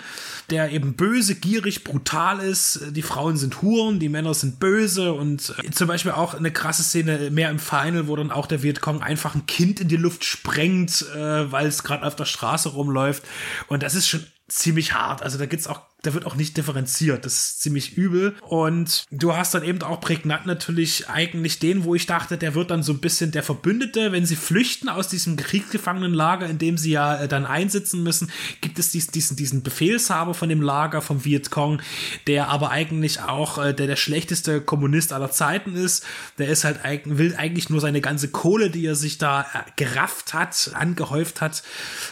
der 0.50 0.74
eben 0.74 0.96
böse, 0.96 1.36
gierig, 1.36 1.86
brutal 1.86 2.39
ist. 2.41 2.81
Die 2.91 3.01
Frauen 3.01 3.38
sind 3.38 3.62
Huren, 3.62 4.00
die 4.00 4.10
Männer 4.10 4.34
sind 4.34 4.60
böse 4.60 5.13
und 5.13 5.53
äh, 5.63 5.72
zum 5.72 5.88
Beispiel 5.88 6.12
auch 6.12 6.34
eine 6.34 6.51
krasse 6.51 6.84
Szene 6.84 7.29
mehr 7.31 7.50
im 7.50 7.60
Final, 7.60 8.10
wo 8.10 8.15
dann 8.17 8.31
auch 8.31 8.46
der 8.46 8.62
Vietcong 8.62 9.01
einfach 9.01 9.36
ein 9.36 9.46
Kind 9.46 9.79
in 9.79 9.88
die 9.88 9.96
Luft 9.96 10.25
sprengt, 10.25 11.05
äh, 11.15 11.50
weil 11.50 11.67
es 11.67 11.84
gerade 11.84 12.05
auf 12.05 12.17
der 12.17 12.25
Straße 12.25 12.67
rumläuft. 12.67 13.24
Und 13.69 13.84
das 13.84 13.96
ist 13.96 14.10
schon 14.10 14.25
ziemlich 14.50 14.94
hart. 14.94 15.22
Also 15.22 15.38
da 15.38 15.46
gibt's 15.46 15.68
auch 15.68 15.82
da 16.01 16.13
wird 16.13 16.25
auch 16.25 16.36
nicht 16.36 16.56
differenziert. 16.56 17.25
Das 17.25 17.34
ist 17.34 17.62
ziemlich 17.62 17.98
übel. 17.98 18.36
Und 18.41 19.06
du 19.12 19.36
hast 19.36 19.53
dann 19.53 19.63
eben 19.63 19.82
auch 19.82 20.00
prägnant 20.00 20.46
natürlich 20.46 21.10
eigentlich 21.10 21.60
den, 21.60 21.84
wo 21.84 21.94
ich 21.94 22.06
dachte, 22.06 22.38
der 22.38 22.56
wird 22.56 22.72
dann 22.72 22.84
so 22.84 22.94
ein 22.94 23.00
bisschen 23.00 23.32
der 23.32 23.44
Verbündete, 23.44 24.12
wenn 24.12 24.25
sie 24.25 24.38
flüchten 24.38 24.88
aus 24.88 25.10
diesem 25.10 25.36
Kriegsgefangenenlager, 25.36 26.48
in 26.48 26.58
dem 26.58 26.77
sie 26.77 26.91
ja 26.91 27.22
äh, 27.22 27.27
dann 27.27 27.46
einsitzen 27.46 28.01
müssen, 28.03 28.32
gibt 28.62 28.79
es 28.79 28.91
diesen, 28.91 29.12
diesen, 29.12 29.36
diesen 29.36 29.63
Befehlshaber 29.63 30.34
von 30.34 30.48
dem 30.48 30.62
Lager 30.62 31.01
vom 31.01 31.25
Vietcong, 31.25 31.82
der 32.27 32.48
aber 32.48 32.70
eigentlich 32.70 33.22
auch 33.22 33.58
äh, 33.58 33.74
der, 33.74 33.88
der 33.88 33.98
schlechteste 33.98 34.62
Kommunist 34.62 35.12
aller 35.12 35.32
Zeiten 35.32 35.75
ist. 35.75 36.06
Der 36.38 36.48
ist 36.48 36.63
halt 36.63 36.79
will 37.06 37.36
eigentlich 37.36 37.70
nur 37.70 37.82
seine 37.82 38.00
ganze 38.00 38.29
Kohle, 38.29 38.70
die 38.70 38.86
er 38.86 38.96
sich 38.96 39.18
da 39.18 39.41
äh, 39.41 39.46
gerafft 39.75 40.34
hat, 40.34 40.72
angehäuft 40.74 41.41
hat, 41.41 41.63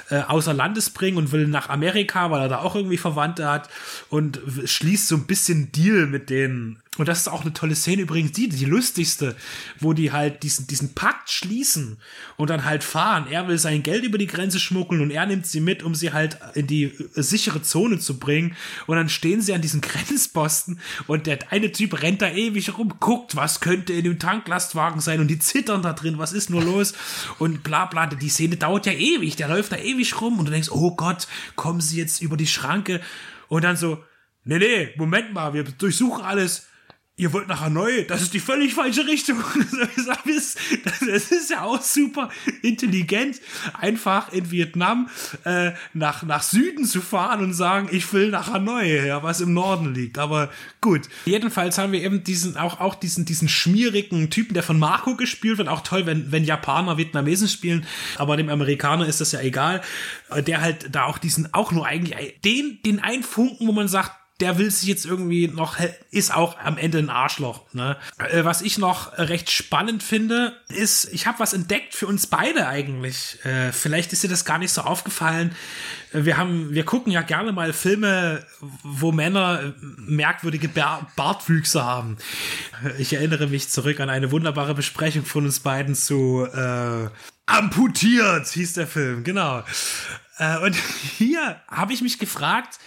außer 0.10 0.54
Landes 0.54 0.90
bringen 0.90 1.18
und 1.18 1.32
will 1.32 1.48
nach 1.48 1.70
Amerika, 1.70 2.32
weil 2.32 2.42
er 2.42 2.50
da 2.50 2.60
auch 2.60 2.76
irgendwie 2.76 2.98
Verwandte 2.98 3.48
hat 3.48 3.70
und 4.10 4.40
schließt 4.66 5.08
so 5.08 5.16
ein 5.16 5.28
bisschen 5.28 5.72
Deal 5.72 6.08
mit 6.08 6.30
denen. 6.30 6.80
Und 6.98 7.08
das 7.08 7.20
ist 7.20 7.28
auch 7.28 7.42
eine 7.42 7.54
tolle 7.54 7.76
Szene 7.76 8.02
übrigens, 8.02 8.32
die, 8.32 8.50
die 8.50 8.66
lustigste, 8.66 9.36
wo 9.80 9.94
die 9.94 10.12
halt 10.12 10.42
diesen, 10.44 10.66
diesen 10.68 10.96
Pakt 10.96 11.30
schließen 11.30 11.98
und 12.38 12.50
dann 12.50 12.66
halt 12.66 12.84
fahren. 12.84 13.28
Er 13.30 13.48
will 13.48 13.60
sein 13.60 13.84
Geld 13.84 14.04
über 14.04 14.18
die 14.18 14.28
Grenze 14.28 14.60
schmuggeln 14.60 15.02
und 15.02 15.12
er 15.12 15.26
nimmt 15.28 15.46
sie 15.46 15.60
mit, 15.60 15.84
um 15.84 15.94
sie 15.94 16.12
halt 16.12 16.40
in 16.56 16.66
die 16.66 16.92
sichere 17.14 17.62
Zone 17.62 18.00
zu 18.00 18.18
bringen. 18.18 18.56
Und 18.88 18.98
dann 18.98 19.10
stehen 19.10 19.42
sie 19.42 19.54
an 19.54 19.62
diesen 19.62 19.82
Grenzposten 19.88 20.80
und 21.06 21.28
der 21.28 21.52
eine 21.52 21.72
Typ 21.72 22.02
rennt 22.02 22.22
da 22.22 22.32
ewig 22.32 22.78
rum, 22.78 22.96
guckt, 23.00 23.36
was 23.36 23.60
könnte 23.60 23.94
in 23.94 24.04
dem 24.04 24.20
Tanklastwagen 24.20 25.00
sein 25.00 25.20
und 25.20 25.28
die 25.28 25.40
zittern 25.40 25.84
da 25.84 25.94
drin, 25.94 26.18
was 26.18 26.34
ist 26.34 26.50
nur 26.50 26.64
los? 26.64 26.94
Und 27.38 27.64
bla 27.64 27.86
bla, 27.86 28.08
die 28.08 28.30
Szene 28.30 28.58
dauert 28.58 28.88
ja 28.88 28.94
ewig, 28.94 29.36
der 29.36 29.50
läuft 29.50 29.72
da 29.72 29.78
ewig 29.78 30.20
rum 30.20 30.40
und 30.40 30.46
du 30.46 30.52
denkst, 30.52 30.70
oh 30.72 30.96
Gott, 30.96 31.28
kommen 31.56 31.82
sie 31.82 31.98
jetzt 31.98 32.22
über 32.22 32.38
die 32.38 32.48
Schranke 32.48 33.02
und 33.48 33.64
dann 33.64 33.78
so, 33.78 34.04
nee, 34.44 34.58
nee, 34.58 34.94
Moment 34.98 35.34
mal, 35.34 35.54
wir 35.54 35.64
durchsuchen 35.64 36.24
alles 36.24 36.68
ihr 37.20 37.34
wollt 37.34 37.48
nach 37.48 37.62
Hanoi, 37.62 38.06
das 38.08 38.22
ist 38.22 38.36
die 38.36 38.40
völlig 38.40 38.76
falsche 38.76 39.06
Richtung. 39.06 39.44
Das 41.08 41.32
ist 41.32 41.50
ja 41.50 41.64
auch 41.64 41.82
super 41.82 42.30
intelligent, 42.62 43.42
einfach 43.74 44.32
in 44.32 44.52
Vietnam 44.52 45.10
äh, 45.44 45.72
nach, 45.94 46.24
nach 46.24 46.44
Süden 46.44 46.86
zu 46.86 47.02
fahren 47.02 47.44
und 47.44 47.54
sagen, 47.54 47.90
ich 47.92 48.12
will 48.14 48.30
nach 48.30 48.52
Hanoi, 48.52 49.08
ja, 49.08 49.24
was 49.24 49.42
im 49.42 49.54
Norden 49.54 49.94
liegt. 49.94 50.18
Aber 50.18 50.50
gut. 50.82 51.02
Jedenfalls 51.26 51.78
haben 51.78 51.92
wir 51.92 52.04
eben 52.04 52.24
diesen, 52.24 52.58
auch, 52.58 52.80
auch 52.80 52.96
diesen, 52.96 53.26
diesen 53.26 53.50
schmierigen 53.50 54.30
Typen, 54.30 54.54
der 54.54 54.64
von 54.64 54.78
Marco 54.78 55.16
gespielt 55.16 55.58
wird. 55.58 55.70
Auch 55.70 55.82
toll, 55.82 56.06
wenn, 56.06 56.32
wenn 56.32 56.44
Japaner 56.44 56.98
Vietnamesen 56.98 57.48
spielen. 57.48 57.86
Aber 58.18 58.38
dem 58.38 58.50
Amerikaner 58.50 59.08
ist 59.08 59.22
das 59.22 59.32
ja 59.32 59.42
egal. 59.42 59.82
Der 60.36 60.62
halt 60.62 60.90
da 60.92 61.06
auch 61.06 61.18
diesen, 61.18 61.54
auch 61.54 61.72
nur 61.72 61.86
eigentlich, 61.86 62.40
den, 62.44 62.80
den 62.86 63.00
einen 63.00 63.24
Funken, 63.24 63.68
wo 63.68 63.72
man 63.72 63.88
sagt, 63.88 64.12
der 64.40 64.60
will 64.60 64.70
sich 64.70 64.88
jetzt 64.88 65.06
irgendwie 65.06 65.48
noch, 65.48 65.78
ist 66.12 66.34
auch 66.34 66.60
am 66.60 66.78
Ende 66.78 67.00
ein 67.00 67.10
Arschloch. 67.10 67.74
Ne? 67.74 67.98
Äh, 68.20 68.44
was 68.44 68.62
ich 68.62 68.78
noch 68.78 69.18
recht 69.18 69.50
spannend 69.50 70.04
finde, 70.04 70.56
ist, 70.70 71.12
ich 71.12 71.26
habe 71.26 71.40
was 71.40 71.54
entdeckt 71.54 71.96
für 71.96 72.06
uns 72.06 72.28
beide 72.28 72.68
eigentlich. 72.68 73.44
Äh, 73.44 73.72
vielleicht 73.72 74.14
ist 74.14 74.24
dir 74.24 74.30
das 74.30 74.46
gar 74.46 74.60
nicht 74.60 74.72
so 74.72 74.82
aufgefallen. 74.82 75.56
Äh, 76.14 76.26
wir 76.26 76.38
haben, 76.38 76.72
wir 76.72 76.86
gucken 76.86 77.12
ja 77.12 77.24
gerne 77.24 77.52
mal 77.52 77.74
Filme, 77.74 78.46
wo 78.84 79.12
Männer 79.12 79.74
merkwürdige 79.98 80.70
Bartwüchse 80.70 81.84
haben. 81.84 82.18
Ich 83.00 83.14
erinnere 83.14 83.48
mich 83.48 83.70
zurück 83.70 84.00
an 84.00 84.12
eine 84.12 84.32
wunderbare 84.32 84.76
Besprechung 84.76 85.26
von 85.26 85.46
uns 85.46 85.62
beiden 85.62 85.96
zu 85.96 86.48
äh, 86.54 87.10
Amputiert 87.50 88.46
hieß 88.50 88.74
der 88.74 88.88
Film, 88.88 89.24
genau. 89.24 89.64
Und 90.64 90.76
hier 91.18 91.62
habe 91.70 91.94
ich 91.94 92.02
mich 92.02 92.20
gefragt, 92.20 92.78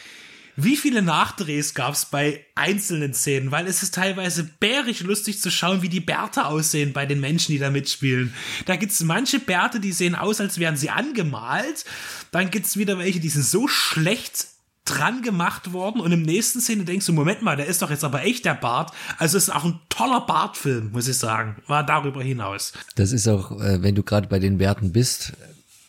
wie 0.65 0.77
viele 0.77 1.03
Nachdrehs 1.03 1.75
gab 1.75 1.95
es 1.95 2.07
bei 2.07 2.45
einzelnen 2.55 3.15
Szenen? 3.15 3.51
Weil 3.51 3.67
es 3.67 3.83
ist 3.83 3.95
teilweise 3.95 4.45
bärig 4.45 5.01
lustig 5.01 5.41
zu 5.41 5.51
schauen, 5.51 5.83
wie 5.83 5.89
die 5.89 6.01
Bärte 6.01 6.47
aussehen 6.47 6.93
bei 6.93 7.07
den 7.07 7.21
Menschen, 7.21 7.53
die 7.53 7.59
da 7.59 7.71
mitspielen. 7.71 8.35
Da 8.67 8.77
gibt 8.77 8.93
es 8.93 9.01
manche 9.03 9.39
Bärte, 9.39 9.81
die 9.81 9.93
sehen 9.93 10.15
aus, 10.15 10.41
als 10.41 10.59
wären 10.59 10.77
sie 10.77 10.91
angemalt. 10.91 11.85
Dann 12.31 12.51
gibt 12.51 12.67
es 12.67 12.77
wieder 12.77 12.99
welche, 12.99 13.21
die 13.21 13.29
sind 13.29 13.45
so 13.45 13.69
schlecht 13.69 14.47
dran 14.85 15.23
gemacht 15.23 15.73
worden 15.73 16.01
und 16.01 16.11
im 16.11 16.23
nächsten 16.23 16.61
Szene 16.61 16.85
denkst 16.85 17.07
du, 17.07 17.13
Moment 17.13 17.43
mal, 17.43 17.57
der 17.57 17.67
ist 17.67 17.83
doch 17.83 17.91
jetzt 17.91 18.03
aber 18.03 18.23
echt 18.23 18.45
der 18.45 18.55
Bart. 18.55 18.93
Also 19.19 19.37
es 19.37 19.45
ist 19.45 19.55
auch 19.55 19.65
ein 19.65 19.79
toller 19.89 20.23
Bartfilm, 20.23 20.91
muss 20.91 21.07
ich 21.07 21.17
sagen. 21.17 21.57
War 21.67 21.85
darüber 21.85 22.23
hinaus. 22.23 22.73
Das 22.97 23.13
ist 23.13 23.29
auch, 23.29 23.53
äh, 23.61 23.83
wenn 23.83 23.95
du 23.95 24.03
gerade 24.03 24.27
bei 24.27 24.39
den 24.39 24.59
Bärten 24.59 24.93
bist, 24.93 25.33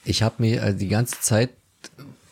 ich 0.03 0.21
habe 0.21 0.35
mir 0.39 0.61
äh, 0.61 0.75
die 0.75 0.87
ganze 0.87 1.19
Zeit 1.19 1.51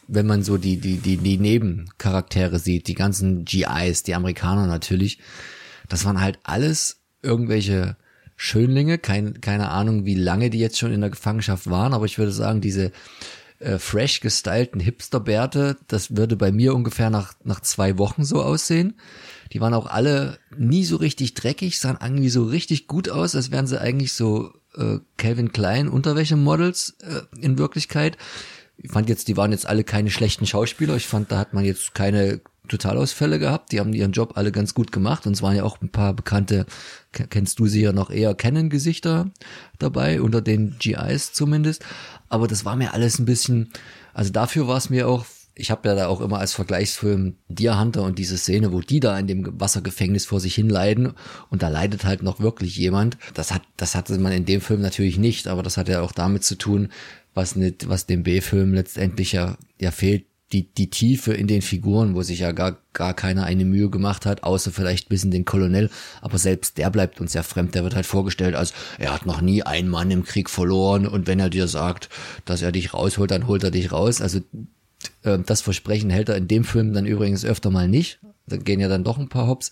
wenn 0.09 0.25
man 0.25 0.43
so 0.43 0.57
die, 0.57 0.77
die, 0.77 0.97
die, 0.97 1.17
die 1.17 1.37
Nebencharaktere 1.37 2.59
sieht, 2.59 2.87
die 2.87 2.95
ganzen 2.95 3.45
GIs, 3.45 4.03
die 4.03 4.15
Amerikaner 4.15 4.65
natürlich, 4.67 5.19
das 5.87 6.03
waren 6.05 6.19
halt 6.19 6.39
alles 6.43 7.01
irgendwelche 7.21 7.95
Schönlinge, 8.35 8.97
kein, 8.97 9.41
keine 9.41 9.69
Ahnung, 9.69 10.05
wie 10.05 10.15
lange 10.15 10.49
die 10.49 10.59
jetzt 10.59 10.79
schon 10.79 10.93
in 10.93 11.01
der 11.01 11.09
Gefangenschaft 11.09 11.69
waren, 11.69 11.93
aber 11.93 12.05
ich 12.05 12.17
würde 12.17 12.31
sagen, 12.31 12.61
diese 12.61 12.91
äh, 13.59 13.77
fresh 13.77 14.21
gestylten 14.21 14.79
Hipsterbärte, 14.79 15.77
das 15.87 16.15
würde 16.15 16.35
bei 16.35 16.51
mir 16.51 16.73
ungefähr 16.73 17.09
nach, 17.09 17.33
nach 17.43 17.59
zwei 17.59 17.97
Wochen 17.97 18.23
so 18.23 18.41
aussehen. 18.41 18.95
Die 19.51 19.61
waren 19.61 19.73
auch 19.73 19.87
alle 19.87 20.39
nie 20.57 20.85
so 20.85 20.95
richtig 20.95 21.33
dreckig, 21.33 21.79
sahen 21.79 21.97
irgendwie 22.01 22.29
so 22.29 22.45
richtig 22.45 22.87
gut 22.87 23.09
aus, 23.09 23.35
als 23.35 23.51
wären 23.51 23.67
sie 23.67 23.81
eigentlich 23.81 24.13
so 24.13 24.53
äh, 24.75 24.99
Calvin 25.17 25.51
Klein 25.51 25.89
Unterwäschemodels 25.89 26.95
äh, 27.01 27.21
in 27.41 27.57
Wirklichkeit 27.57 28.17
ich 28.81 28.91
fand 28.91 29.09
jetzt, 29.09 29.27
die 29.27 29.37
waren 29.37 29.51
jetzt 29.51 29.65
alle 29.65 29.83
keine 29.83 30.09
schlechten 30.09 30.45
Schauspieler. 30.45 30.95
Ich 30.95 31.07
fand, 31.07 31.31
da 31.31 31.37
hat 31.37 31.53
man 31.53 31.65
jetzt 31.65 31.93
keine 31.93 32.41
Totalausfälle 32.67 33.39
gehabt. 33.39 33.71
Die 33.71 33.79
haben 33.79 33.93
ihren 33.93 34.13
Job 34.13 34.33
alle 34.35 34.51
ganz 34.51 34.73
gut 34.73 34.91
gemacht 34.91 35.27
und 35.27 35.33
es 35.33 35.41
waren 35.41 35.55
ja 35.55 35.63
auch 35.63 35.81
ein 35.81 35.89
paar 35.89 36.13
bekannte, 36.13 36.65
kennst 37.11 37.59
du 37.59 37.67
sie 37.67 37.81
ja 37.81 37.91
noch 37.91 38.09
eher 38.09 38.35
kennen 38.35 38.69
Gesichter 38.69 39.31
dabei, 39.79 40.21
unter 40.21 40.41
den 40.41 40.77
GIs 40.79 41.33
zumindest. 41.33 41.83
Aber 42.29 42.47
das 42.47 42.63
war 42.63 42.75
mir 42.75 42.93
alles 42.93 43.19
ein 43.19 43.25
bisschen, 43.25 43.71
also 44.13 44.31
dafür 44.31 44.67
war 44.67 44.77
es 44.77 44.89
mir 44.89 45.07
auch, 45.07 45.25
ich 45.55 45.71
habe 45.71 45.89
ja 45.89 45.95
da 45.95 46.07
auch 46.07 46.21
immer 46.21 46.39
als 46.39 46.53
Vergleichsfilm 46.53 47.35
Deer 47.49 47.77
Hunter 47.77 48.03
und 48.03 48.17
diese 48.17 48.37
Szene, 48.37 48.71
wo 48.71 48.79
die 48.79 49.01
da 49.01 49.19
in 49.19 49.27
dem 49.27 49.59
Wassergefängnis 49.59 50.25
vor 50.25 50.39
sich 50.39 50.55
hin 50.55 50.69
leiden 50.69 51.11
und 51.49 51.63
da 51.63 51.67
leidet 51.67 52.05
halt 52.05 52.23
noch 52.23 52.39
wirklich 52.39 52.77
jemand. 52.77 53.17
Das 53.33 53.51
hat, 53.51 53.63
das 53.75 53.93
hatte 53.93 54.17
man 54.19 54.31
in 54.31 54.45
dem 54.45 54.61
Film 54.61 54.79
natürlich 54.79 55.17
nicht, 55.17 55.49
aber 55.49 55.61
das 55.61 55.75
hat 55.75 55.89
ja 55.89 55.99
auch 55.99 56.13
damit 56.13 56.45
zu 56.45 56.55
tun, 56.55 56.89
was 57.39 57.55
nicht, 57.55 57.87
was 57.87 58.05
dem 58.05 58.23
B-Film 58.23 58.73
letztendlich 58.73 59.31
ja, 59.31 59.57
ja 59.79 59.91
fehlt, 59.91 60.25
die, 60.51 60.63
die 60.73 60.89
Tiefe 60.89 61.33
in 61.33 61.47
den 61.47 61.61
Figuren, 61.61 62.15
wo 62.15 62.23
sich 62.23 62.39
ja 62.39 62.51
gar, 62.51 62.77
gar 62.93 63.13
keiner 63.13 63.43
eine 63.43 63.65
Mühe 63.65 63.89
gemacht 63.89 64.25
hat, 64.25 64.43
außer 64.43 64.71
vielleicht 64.71 65.05
ein 65.05 65.09
bisschen 65.09 65.31
den 65.31 65.45
Kolonel, 65.45 65.89
aber 66.21 66.37
selbst 66.37 66.77
der 66.77 66.89
bleibt 66.89 67.21
uns 67.21 67.33
ja 67.33 67.43
fremd, 67.43 67.75
der 67.75 67.83
wird 67.83 67.95
halt 67.95 68.07
vorgestellt 68.07 68.55
als, 68.55 68.73
er 68.97 69.13
hat 69.13 69.25
noch 69.25 69.41
nie 69.41 69.63
einen 69.63 69.89
Mann 69.89 70.11
im 70.11 70.23
Krieg 70.23 70.49
verloren. 70.49 71.07
Und 71.07 71.27
wenn 71.27 71.39
er 71.39 71.49
dir 71.49 71.67
sagt, 71.67 72.09
dass 72.45 72.61
er 72.61 72.71
dich 72.71 72.93
rausholt, 72.93 73.31
dann 73.31 73.47
holt 73.47 73.63
er 73.63 73.71
dich 73.71 73.91
raus, 73.91 74.21
also 74.21 74.39
äh, 75.23 75.37
das 75.45 75.61
Versprechen 75.61 76.09
hält 76.09 76.29
er 76.29 76.35
in 76.35 76.47
dem 76.47 76.63
Film 76.63 76.93
dann 76.93 77.05
übrigens 77.05 77.45
öfter 77.45 77.69
mal 77.69 77.87
nicht, 77.87 78.19
da 78.47 78.57
gehen 78.57 78.79
ja 78.79 78.89
dann 78.89 79.03
doch 79.03 79.19
ein 79.19 79.29
paar 79.29 79.47
Hops, 79.47 79.69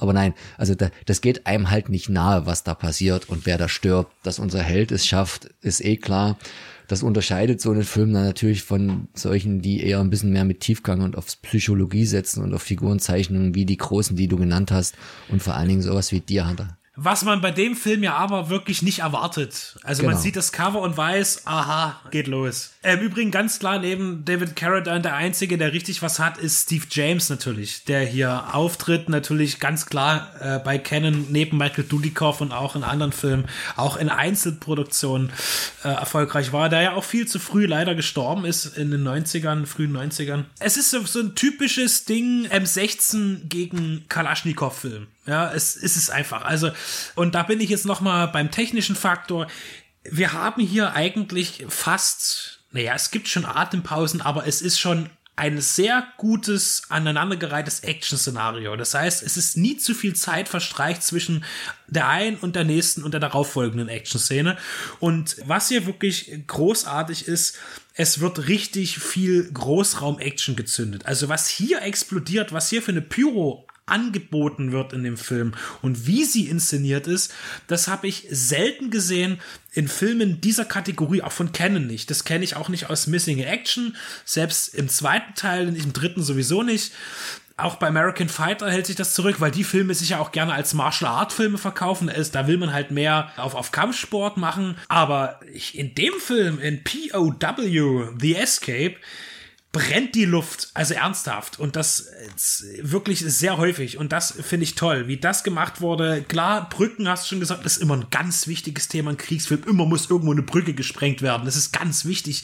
aber 0.00 0.14
nein, 0.14 0.32
also 0.56 0.74
da, 0.74 0.90
das 1.04 1.20
geht 1.20 1.46
einem 1.46 1.68
halt 1.68 1.90
nicht 1.90 2.08
nahe, 2.08 2.46
was 2.46 2.64
da 2.64 2.74
passiert. 2.74 3.28
Und 3.28 3.44
wer 3.44 3.58
da 3.58 3.68
stirbt, 3.68 4.10
dass 4.22 4.38
unser 4.38 4.62
Held 4.62 4.92
es 4.92 5.06
schafft, 5.06 5.50
ist 5.60 5.84
eh 5.84 5.98
klar, 5.98 6.38
das 6.90 7.04
unterscheidet 7.04 7.60
so 7.60 7.70
einen 7.70 7.84
Film 7.84 8.12
dann 8.12 8.24
natürlich 8.24 8.64
von 8.64 9.06
solchen, 9.14 9.62
die 9.62 9.80
eher 9.80 10.00
ein 10.00 10.10
bisschen 10.10 10.32
mehr 10.32 10.44
mit 10.44 10.58
Tiefgang 10.58 11.02
und 11.02 11.16
aufs 11.16 11.36
Psychologie 11.36 12.04
setzen 12.04 12.42
und 12.42 12.52
auf 12.52 12.62
Figurenzeichnungen 12.62 13.54
wie 13.54 13.64
die 13.64 13.76
großen, 13.76 14.16
die 14.16 14.26
du 14.26 14.36
genannt 14.36 14.72
hast 14.72 14.96
und 15.28 15.40
vor 15.40 15.54
allen 15.54 15.68
Dingen 15.68 15.82
sowas 15.82 16.10
wie 16.10 16.18
Deer 16.18 16.48
Hunter. 16.48 16.79
Was 17.02 17.24
man 17.24 17.40
bei 17.40 17.50
dem 17.50 17.76
Film 17.76 18.02
ja 18.02 18.14
aber 18.16 18.50
wirklich 18.50 18.82
nicht 18.82 18.98
erwartet. 18.98 19.78
Also 19.84 20.02
genau. 20.02 20.12
man 20.12 20.22
sieht 20.22 20.36
das 20.36 20.52
Cover 20.52 20.82
und 20.82 20.98
weiß, 20.98 21.46
aha, 21.46 21.98
geht 22.10 22.26
los. 22.26 22.72
Im 22.82 22.98
ähm, 22.98 23.06
Übrigen 23.06 23.30
ganz 23.30 23.58
klar 23.58 23.78
neben 23.78 24.22
David 24.26 24.54
Carradine 24.54 25.00
der 25.00 25.14
Einzige, 25.14 25.56
der 25.56 25.72
richtig 25.72 26.02
was 26.02 26.18
hat, 26.18 26.36
ist 26.36 26.64
Steve 26.64 26.84
James 26.90 27.30
natürlich, 27.30 27.84
der 27.84 28.00
hier 28.00 28.54
auftritt, 28.54 29.08
natürlich 29.08 29.60
ganz 29.60 29.86
klar 29.86 30.28
äh, 30.40 30.58
bei 30.58 30.76
Canon 30.76 31.28
neben 31.30 31.56
Michael 31.56 31.84
Dudikoff 31.84 32.42
und 32.42 32.52
auch 32.52 32.76
in 32.76 32.84
anderen 32.84 33.12
Filmen, 33.12 33.46
auch 33.76 33.96
in 33.96 34.10
Einzelproduktionen 34.10 35.32
äh, 35.82 35.88
erfolgreich 35.88 36.52
war, 36.52 36.68
der 36.68 36.82
ja 36.82 36.92
auch 36.92 37.04
viel 37.04 37.26
zu 37.26 37.38
früh 37.38 37.64
leider 37.64 37.94
gestorben 37.94 38.44
ist 38.44 38.76
in 38.76 38.90
den 38.90 39.08
90ern, 39.08 39.64
frühen 39.64 39.96
90ern. 39.96 40.44
Es 40.58 40.76
ist 40.76 40.90
so, 40.90 41.02
so 41.06 41.20
ein 41.20 41.34
typisches 41.34 42.04
Ding 42.04 42.46
M16 42.48 43.48
gegen 43.48 44.04
Kalaschnikow-Film. 44.10 45.06
Ja, 45.26 45.52
es, 45.52 45.76
es 45.76 45.96
ist 45.96 46.10
einfach. 46.10 46.44
Also, 46.44 46.70
und 47.14 47.34
da 47.34 47.42
bin 47.42 47.60
ich 47.60 47.70
jetzt 47.70 47.86
noch 47.86 48.00
mal 48.00 48.26
beim 48.26 48.50
technischen 48.50 48.96
Faktor. 48.96 49.46
Wir 50.02 50.32
haben 50.32 50.62
hier 50.62 50.94
eigentlich 50.94 51.66
fast, 51.68 52.60
naja, 52.72 52.94
es 52.94 53.10
gibt 53.10 53.28
schon 53.28 53.44
Atempausen, 53.44 54.22
aber 54.22 54.46
es 54.46 54.62
ist 54.62 54.78
schon 54.78 55.10
ein 55.40 55.58
sehr 55.58 56.06
gutes, 56.18 56.82
aneinandergereihtes 56.90 57.80
Action-Szenario. 57.80 58.76
Das 58.76 58.92
heißt, 58.92 59.22
es 59.22 59.38
ist 59.38 59.56
nie 59.56 59.78
zu 59.78 59.94
viel 59.94 60.14
Zeit 60.14 60.48
verstreicht 60.50 61.02
zwischen 61.02 61.44
der 61.86 62.08
einen 62.08 62.36
und 62.36 62.56
der 62.56 62.64
nächsten 62.64 63.04
und 63.04 63.12
der 63.12 63.20
darauffolgenden 63.20 63.88
Action-Szene. 63.88 64.58
Und 64.98 65.36
was 65.46 65.68
hier 65.68 65.86
wirklich 65.86 66.30
großartig 66.46 67.26
ist, 67.26 67.56
es 67.94 68.20
wird 68.20 68.48
richtig 68.48 68.98
viel 68.98 69.50
Großraum-Action 69.50 70.56
gezündet. 70.56 71.06
Also 71.06 71.30
was 71.30 71.48
hier 71.48 71.80
explodiert, 71.80 72.52
was 72.52 72.68
hier 72.68 72.82
für 72.82 72.92
eine 72.92 73.00
Pyro 73.00 73.66
angeboten 73.90 74.72
wird 74.72 74.92
in 74.92 75.02
dem 75.02 75.16
Film 75.16 75.52
und 75.82 76.06
wie 76.06 76.24
sie 76.24 76.48
inszeniert 76.48 77.06
ist, 77.06 77.32
das 77.66 77.88
habe 77.88 78.08
ich 78.08 78.26
selten 78.30 78.90
gesehen 78.90 79.40
in 79.72 79.88
Filmen 79.88 80.40
dieser 80.40 80.64
Kategorie, 80.64 81.22
auch 81.22 81.32
von 81.32 81.52
Canon 81.52 81.86
nicht. 81.86 82.10
Das 82.10 82.24
kenne 82.24 82.44
ich 82.44 82.56
auch 82.56 82.68
nicht 82.68 82.90
aus 82.90 83.06
Missing 83.06 83.38
Action, 83.40 83.96
selbst 84.24 84.74
im 84.74 84.88
zweiten 84.88 85.34
Teil, 85.34 85.68
im 85.68 85.92
dritten 85.92 86.22
sowieso 86.22 86.62
nicht. 86.62 86.92
Auch 87.60 87.76
bei 87.76 87.88
American 87.88 88.28
Fighter 88.28 88.70
hält 88.70 88.86
sich 88.86 88.96
das 88.96 89.12
zurück, 89.12 89.36
weil 89.40 89.50
die 89.50 89.64
Filme 89.64 89.94
sich 89.94 90.10
ja 90.10 90.18
auch 90.18 90.32
gerne 90.32 90.54
als 90.54 90.72
Martial 90.72 91.10
Art 91.10 91.32
Filme 91.32 91.58
verkaufen. 91.58 92.10
Da 92.32 92.46
will 92.46 92.56
man 92.56 92.72
halt 92.72 92.90
mehr 92.90 93.32
auf, 93.36 93.54
auf 93.54 93.70
Kampfsport 93.70 94.38
machen. 94.38 94.76
Aber 94.88 95.40
ich, 95.52 95.76
in 95.76 95.94
dem 95.94 96.14
Film, 96.20 96.58
in 96.58 96.82
POW, 96.82 98.14
The 98.18 98.36
Escape, 98.36 98.96
brennt 99.72 100.16
die 100.16 100.24
Luft, 100.24 100.70
also 100.74 100.94
ernsthaft. 100.94 101.60
Und 101.60 101.76
das 101.76 102.10
wirklich 102.80 103.20
sehr 103.20 103.56
häufig. 103.56 103.98
Und 103.98 104.10
das 104.10 104.32
finde 104.32 104.64
ich 104.64 104.74
toll, 104.74 105.06
wie 105.06 105.16
das 105.16 105.44
gemacht 105.44 105.80
wurde. 105.80 106.22
Klar, 106.22 106.68
Brücken, 106.68 107.08
hast 107.08 107.24
du 107.24 107.28
schon 107.30 107.40
gesagt, 107.40 107.64
ist 107.64 107.76
immer 107.76 107.96
ein 107.96 108.10
ganz 108.10 108.48
wichtiges 108.48 108.88
Thema 108.88 109.12
in 109.12 109.16
Kriegsfilm. 109.16 109.62
Immer 109.68 109.86
muss 109.86 110.10
irgendwo 110.10 110.32
eine 110.32 110.42
Brücke 110.42 110.74
gesprengt 110.74 111.22
werden. 111.22 111.44
Das 111.44 111.56
ist 111.56 111.72
ganz 111.72 112.04
wichtig. 112.04 112.42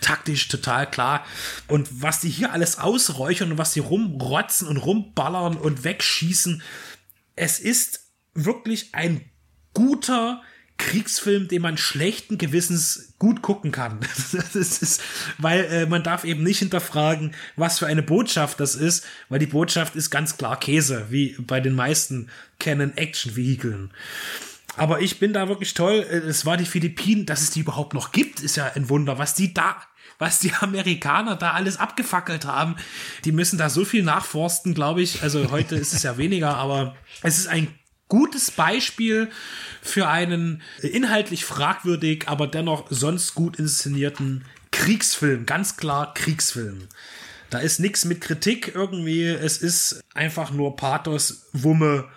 Taktisch 0.00 0.48
total 0.48 0.90
klar. 0.90 1.26
Und 1.68 1.88
was 2.02 2.20
die 2.20 2.30
hier 2.30 2.52
alles 2.52 2.78
ausräuchern 2.78 3.52
und 3.52 3.58
was 3.58 3.74
die 3.74 3.80
rumrotzen 3.80 4.66
und 4.66 4.78
rumballern 4.78 5.56
und 5.58 5.84
wegschießen, 5.84 6.62
es 7.36 7.60
ist 7.60 8.08
wirklich 8.32 8.94
ein 8.94 9.30
guter, 9.74 10.40
Kriegsfilm, 10.78 11.48
den 11.48 11.62
man 11.62 11.78
schlechten 11.78 12.36
Gewissens 12.36 13.14
gut 13.18 13.42
gucken 13.42 13.72
kann. 13.72 14.00
Das 14.32 14.54
ist, 14.54 15.00
weil 15.38 15.64
äh, 15.64 15.86
man 15.86 16.02
darf 16.02 16.24
eben 16.24 16.42
nicht 16.42 16.58
hinterfragen, 16.58 17.34
was 17.56 17.78
für 17.78 17.86
eine 17.86 18.02
Botschaft 18.02 18.60
das 18.60 18.74
ist, 18.74 19.04
weil 19.28 19.38
die 19.38 19.46
Botschaft 19.46 19.96
ist 19.96 20.10
ganz 20.10 20.36
klar 20.36 20.58
Käse, 20.58 21.06
wie 21.10 21.36
bei 21.38 21.60
den 21.60 21.74
meisten 21.74 22.28
Canon 22.58 22.96
Action 22.96 23.36
Vehikeln. 23.36 23.90
Aber 24.76 25.00
ich 25.00 25.18
bin 25.18 25.32
da 25.32 25.48
wirklich 25.48 25.74
toll. 25.74 26.04
Äh, 26.08 26.18
es 26.18 26.46
war 26.46 26.56
die 26.56 26.66
Philippinen, 26.66 27.26
dass 27.26 27.42
es 27.42 27.50
die 27.50 27.60
überhaupt 27.60 27.94
noch 27.94 28.12
gibt, 28.12 28.40
ist 28.40 28.56
ja 28.56 28.72
ein 28.74 28.88
Wunder. 28.88 29.18
Was 29.18 29.34
die 29.34 29.54
da, 29.54 29.76
was 30.18 30.40
die 30.40 30.52
Amerikaner 30.60 31.36
da 31.36 31.52
alles 31.52 31.76
abgefackelt 31.76 32.44
haben, 32.44 32.76
die 33.24 33.32
müssen 33.32 33.58
da 33.58 33.70
so 33.70 33.84
viel 33.84 34.02
nachforsten, 34.02 34.74
glaube 34.74 35.02
ich. 35.02 35.22
Also 35.22 35.50
heute 35.50 35.76
ist 35.76 35.94
es 35.94 36.02
ja 36.02 36.18
weniger, 36.18 36.56
aber 36.56 36.96
es 37.22 37.38
ist 37.38 37.46
ein 37.46 37.68
gutes 38.08 38.50
Beispiel 38.50 39.30
für 39.82 40.08
einen 40.08 40.62
inhaltlich 40.82 41.44
fragwürdig, 41.44 42.28
aber 42.28 42.46
dennoch 42.46 42.86
sonst 42.90 43.34
gut 43.34 43.58
inszenierten 43.58 44.44
Kriegsfilm. 44.70 45.46
Ganz 45.46 45.76
klar 45.76 46.14
Kriegsfilm. 46.14 46.88
Da 47.50 47.58
ist 47.58 47.78
nichts 47.78 48.04
mit 48.04 48.20
Kritik 48.20 48.72
irgendwie. 48.74 49.26
Es 49.26 49.58
ist 49.58 50.02
einfach 50.14 50.50
nur 50.50 50.76
Pathos, 50.76 51.48
Wumme 51.52 52.08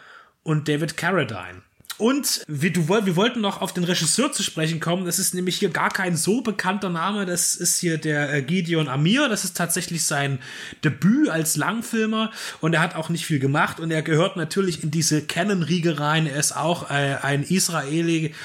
und 0.44 0.67
David 0.67 0.98
Carradine. 0.98 1.62
Und 1.98 2.44
wir, 2.48 2.72
du, 2.72 2.89
wir 2.89 3.16
wollten 3.16 3.42
noch 3.42 3.62
auf 3.62 3.74
den 3.74 3.84
Regisseur 3.84 4.32
zu 4.32 4.44
sprechen 4.44 4.80
kommen. 4.80 5.06
Das 5.06 5.18
ist 5.18 5.34
nämlich 5.34 5.58
hier 5.58 5.70
gar 5.70 5.89
kein 5.89 6.16
so 6.16 6.42
bekannter 6.42 6.89
Name. 6.89 7.25
Das 7.25 7.56
ist 7.56 7.80
hier 7.80 7.98
der 7.98 8.34
äh, 8.34 8.42
Gideon 8.44 8.88
Amir. 8.88 9.30
Das 9.30 9.44
ist 9.44 9.58
tatsächlich 9.58 10.06
sein 10.06 10.39
Debüt 10.84 11.30
als 11.30 11.56
Langfilmer. 11.56 12.32
Und 12.62 12.74
er 12.74 12.82
hat 12.82 12.96
auch 12.96 13.10
nicht 13.10 13.25
viel 13.25 13.39
gemacht. 13.39 13.80
Und 13.80 13.89
er 13.89 14.04
gehört 14.04 14.38
natürlich 14.38 14.84
in 14.84 14.92
diese 14.92 15.24
Canon-Riege 15.24 16.00
rein. 16.00 16.27
Er 16.27 16.39
ist 16.39 16.56
auch 16.56 16.92
äh, 16.92 17.18
ein 17.22 17.42
Israeli 17.42 18.36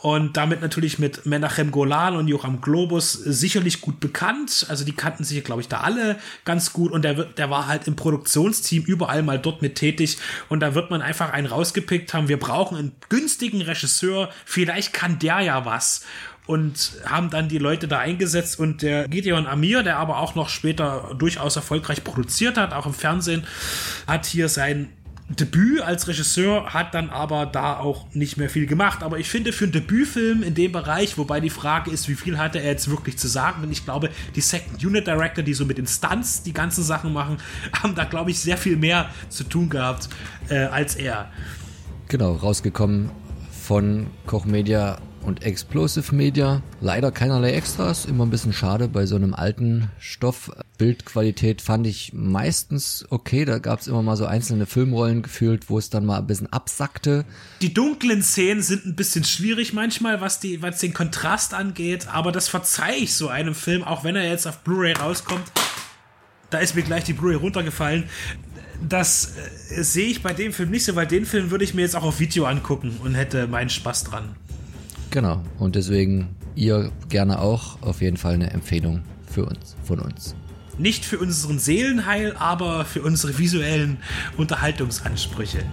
und 0.00 0.36
damit 0.36 0.60
natürlich 0.60 1.00
mit 1.00 1.26
Menachem 1.26 1.72
Golan 1.72 2.14
und 2.14 2.28
Joachim 2.28 2.60
Globus 2.60 3.12
sicherlich 3.12 3.80
gut 3.80 3.98
bekannt. 3.98 4.66
Also 4.68 4.84
die 4.84 4.92
kannten 4.92 5.24
sich, 5.24 5.42
glaube 5.42 5.60
ich, 5.60 5.68
da 5.68 5.80
alle 5.80 6.16
ganz 6.44 6.72
gut. 6.72 6.92
Und 6.92 7.02
der, 7.02 7.14
der 7.14 7.50
war 7.50 7.66
halt 7.66 7.88
im 7.88 7.96
Produktionsteam 7.96 8.84
überall 8.84 9.24
mal 9.24 9.40
dort 9.40 9.60
mit 9.60 9.74
tätig. 9.74 10.18
Und 10.48 10.60
da 10.60 10.76
wird 10.76 10.90
man 10.90 11.02
einfach 11.02 11.32
einen 11.32 11.48
rausgepickt 11.48 12.14
haben, 12.14 12.28
wir 12.28 12.38
brauchen 12.38 12.78
einen 12.78 12.92
günstigen 13.08 13.60
Regisseur, 13.60 14.30
vielleicht 14.44 14.92
kann 14.92 15.18
der 15.18 15.40
ja 15.40 15.64
was. 15.64 16.04
Und 16.46 16.92
haben 17.04 17.28
dann 17.28 17.48
die 17.48 17.58
Leute 17.58 17.88
da 17.88 17.98
eingesetzt. 17.98 18.58
Und 18.58 18.80
der 18.80 19.06
Gideon 19.08 19.46
Amir, 19.46 19.82
der 19.82 19.98
aber 19.98 20.18
auch 20.18 20.34
noch 20.34 20.48
später 20.48 21.14
durchaus 21.18 21.56
erfolgreich 21.56 22.04
produziert 22.04 22.56
hat, 22.56 22.72
auch 22.72 22.86
im 22.86 22.94
Fernsehen, 22.94 23.46
hat 24.06 24.24
hier 24.24 24.48
sein 24.48 24.88
Debüt 25.28 25.82
als 25.82 26.08
Regisseur, 26.08 26.72
hat 26.72 26.94
dann 26.94 27.10
aber 27.10 27.44
da 27.44 27.78
auch 27.78 28.06
nicht 28.14 28.38
mehr 28.38 28.48
viel 28.48 28.66
gemacht. 28.66 29.02
Aber 29.02 29.18
ich 29.18 29.28
finde 29.28 29.52
für 29.52 29.64
einen 29.64 29.72
Debütfilm 29.72 30.42
in 30.42 30.54
dem 30.54 30.72
Bereich, 30.72 31.18
wobei 31.18 31.40
die 31.40 31.50
Frage 31.50 31.90
ist, 31.90 32.08
wie 32.08 32.14
viel 32.14 32.38
hatte 32.38 32.60
er 32.60 32.70
jetzt 32.70 32.88
wirklich 32.90 33.18
zu 33.18 33.28
sagen, 33.28 33.60
denn 33.60 33.70
ich 33.70 33.84
glaube, 33.84 34.08
die 34.34 34.40
Second 34.40 34.82
Unit 34.82 35.06
Director, 35.06 35.44
die 35.44 35.52
so 35.52 35.66
mit 35.66 35.76
den 35.76 35.86
Stunts 35.86 36.42
die 36.42 36.54
ganzen 36.54 36.82
Sachen 36.82 37.12
machen, 37.12 37.36
haben 37.82 37.94
da, 37.94 38.04
glaube 38.04 38.30
ich, 38.30 38.40
sehr 38.40 38.56
viel 38.56 38.76
mehr 38.76 39.10
zu 39.28 39.44
tun 39.44 39.68
gehabt 39.68 40.08
äh, 40.48 40.60
als 40.64 40.96
er. 40.96 41.30
Genau, 42.08 42.32
rausgekommen 42.32 43.10
von 43.50 44.06
Koch 44.24 44.46
Media 44.46 44.98
und 45.22 45.42
Explosive 45.42 46.14
Media. 46.14 46.62
Leider 46.80 47.10
keinerlei 47.10 47.52
Extras, 47.52 48.04
immer 48.04 48.26
ein 48.26 48.30
bisschen 48.30 48.52
schade 48.52 48.88
bei 48.88 49.06
so 49.06 49.16
einem 49.16 49.34
alten 49.34 49.90
Stoff. 49.98 50.50
Bildqualität 50.78 51.60
fand 51.60 51.86
ich 51.86 52.12
meistens 52.12 53.06
okay, 53.10 53.44
da 53.44 53.58
gab 53.58 53.80
es 53.80 53.86
immer 53.86 54.02
mal 54.02 54.16
so 54.16 54.26
einzelne 54.26 54.66
Filmrollen 54.66 55.22
gefühlt, 55.22 55.68
wo 55.70 55.78
es 55.78 55.90
dann 55.90 56.06
mal 56.06 56.18
ein 56.18 56.26
bisschen 56.26 56.52
absackte. 56.52 57.24
Die 57.62 57.74
dunklen 57.74 58.22
Szenen 58.22 58.62
sind 58.62 58.86
ein 58.86 58.96
bisschen 58.96 59.24
schwierig 59.24 59.72
manchmal, 59.72 60.20
was, 60.20 60.40
die, 60.40 60.62
was 60.62 60.78
den 60.78 60.94
Kontrast 60.94 61.54
angeht, 61.54 62.08
aber 62.12 62.32
das 62.32 62.48
verzeihe 62.48 62.96
ich 62.96 63.14
so 63.14 63.28
einem 63.28 63.54
Film, 63.54 63.84
auch 63.84 64.04
wenn 64.04 64.16
er 64.16 64.28
jetzt 64.28 64.46
auf 64.46 64.58
Blu-ray 64.60 64.92
rauskommt. 64.92 65.50
Da 66.50 66.58
ist 66.58 66.74
mir 66.74 66.82
gleich 66.82 67.04
die 67.04 67.12
Blu-ray 67.12 67.36
runtergefallen 67.36 68.04
das 68.80 69.34
äh, 69.70 69.82
sehe 69.82 70.06
ich 70.06 70.22
bei 70.22 70.32
dem 70.32 70.52
Film 70.52 70.70
nicht 70.70 70.84
so, 70.84 70.94
weil 70.94 71.06
den 71.06 71.26
Film 71.26 71.50
würde 71.50 71.64
ich 71.64 71.74
mir 71.74 71.82
jetzt 71.82 71.96
auch 71.96 72.04
auf 72.04 72.20
Video 72.20 72.44
angucken 72.44 72.96
und 73.02 73.14
hätte 73.14 73.46
meinen 73.46 73.70
Spaß 73.70 74.04
dran. 74.04 74.36
Genau, 75.10 75.42
und 75.58 75.74
deswegen 75.74 76.36
ihr 76.54 76.90
gerne 77.08 77.40
auch 77.40 77.80
auf 77.82 78.02
jeden 78.02 78.16
Fall 78.16 78.34
eine 78.34 78.50
Empfehlung 78.50 79.02
für 79.26 79.46
uns, 79.46 79.76
von 79.84 80.00
uns. 80.00 80.34
Nicht 80.76 81.04
für 81.04 81.18
unseren 81.18 81.58
Seelenheil, 81.58 82.36
aber 82.38 82.84
für 82.84 83.02
unsere 83.02 83.38
visuellen 83.38 83.98
Unterhaltungsansprüche. 84.36 85.64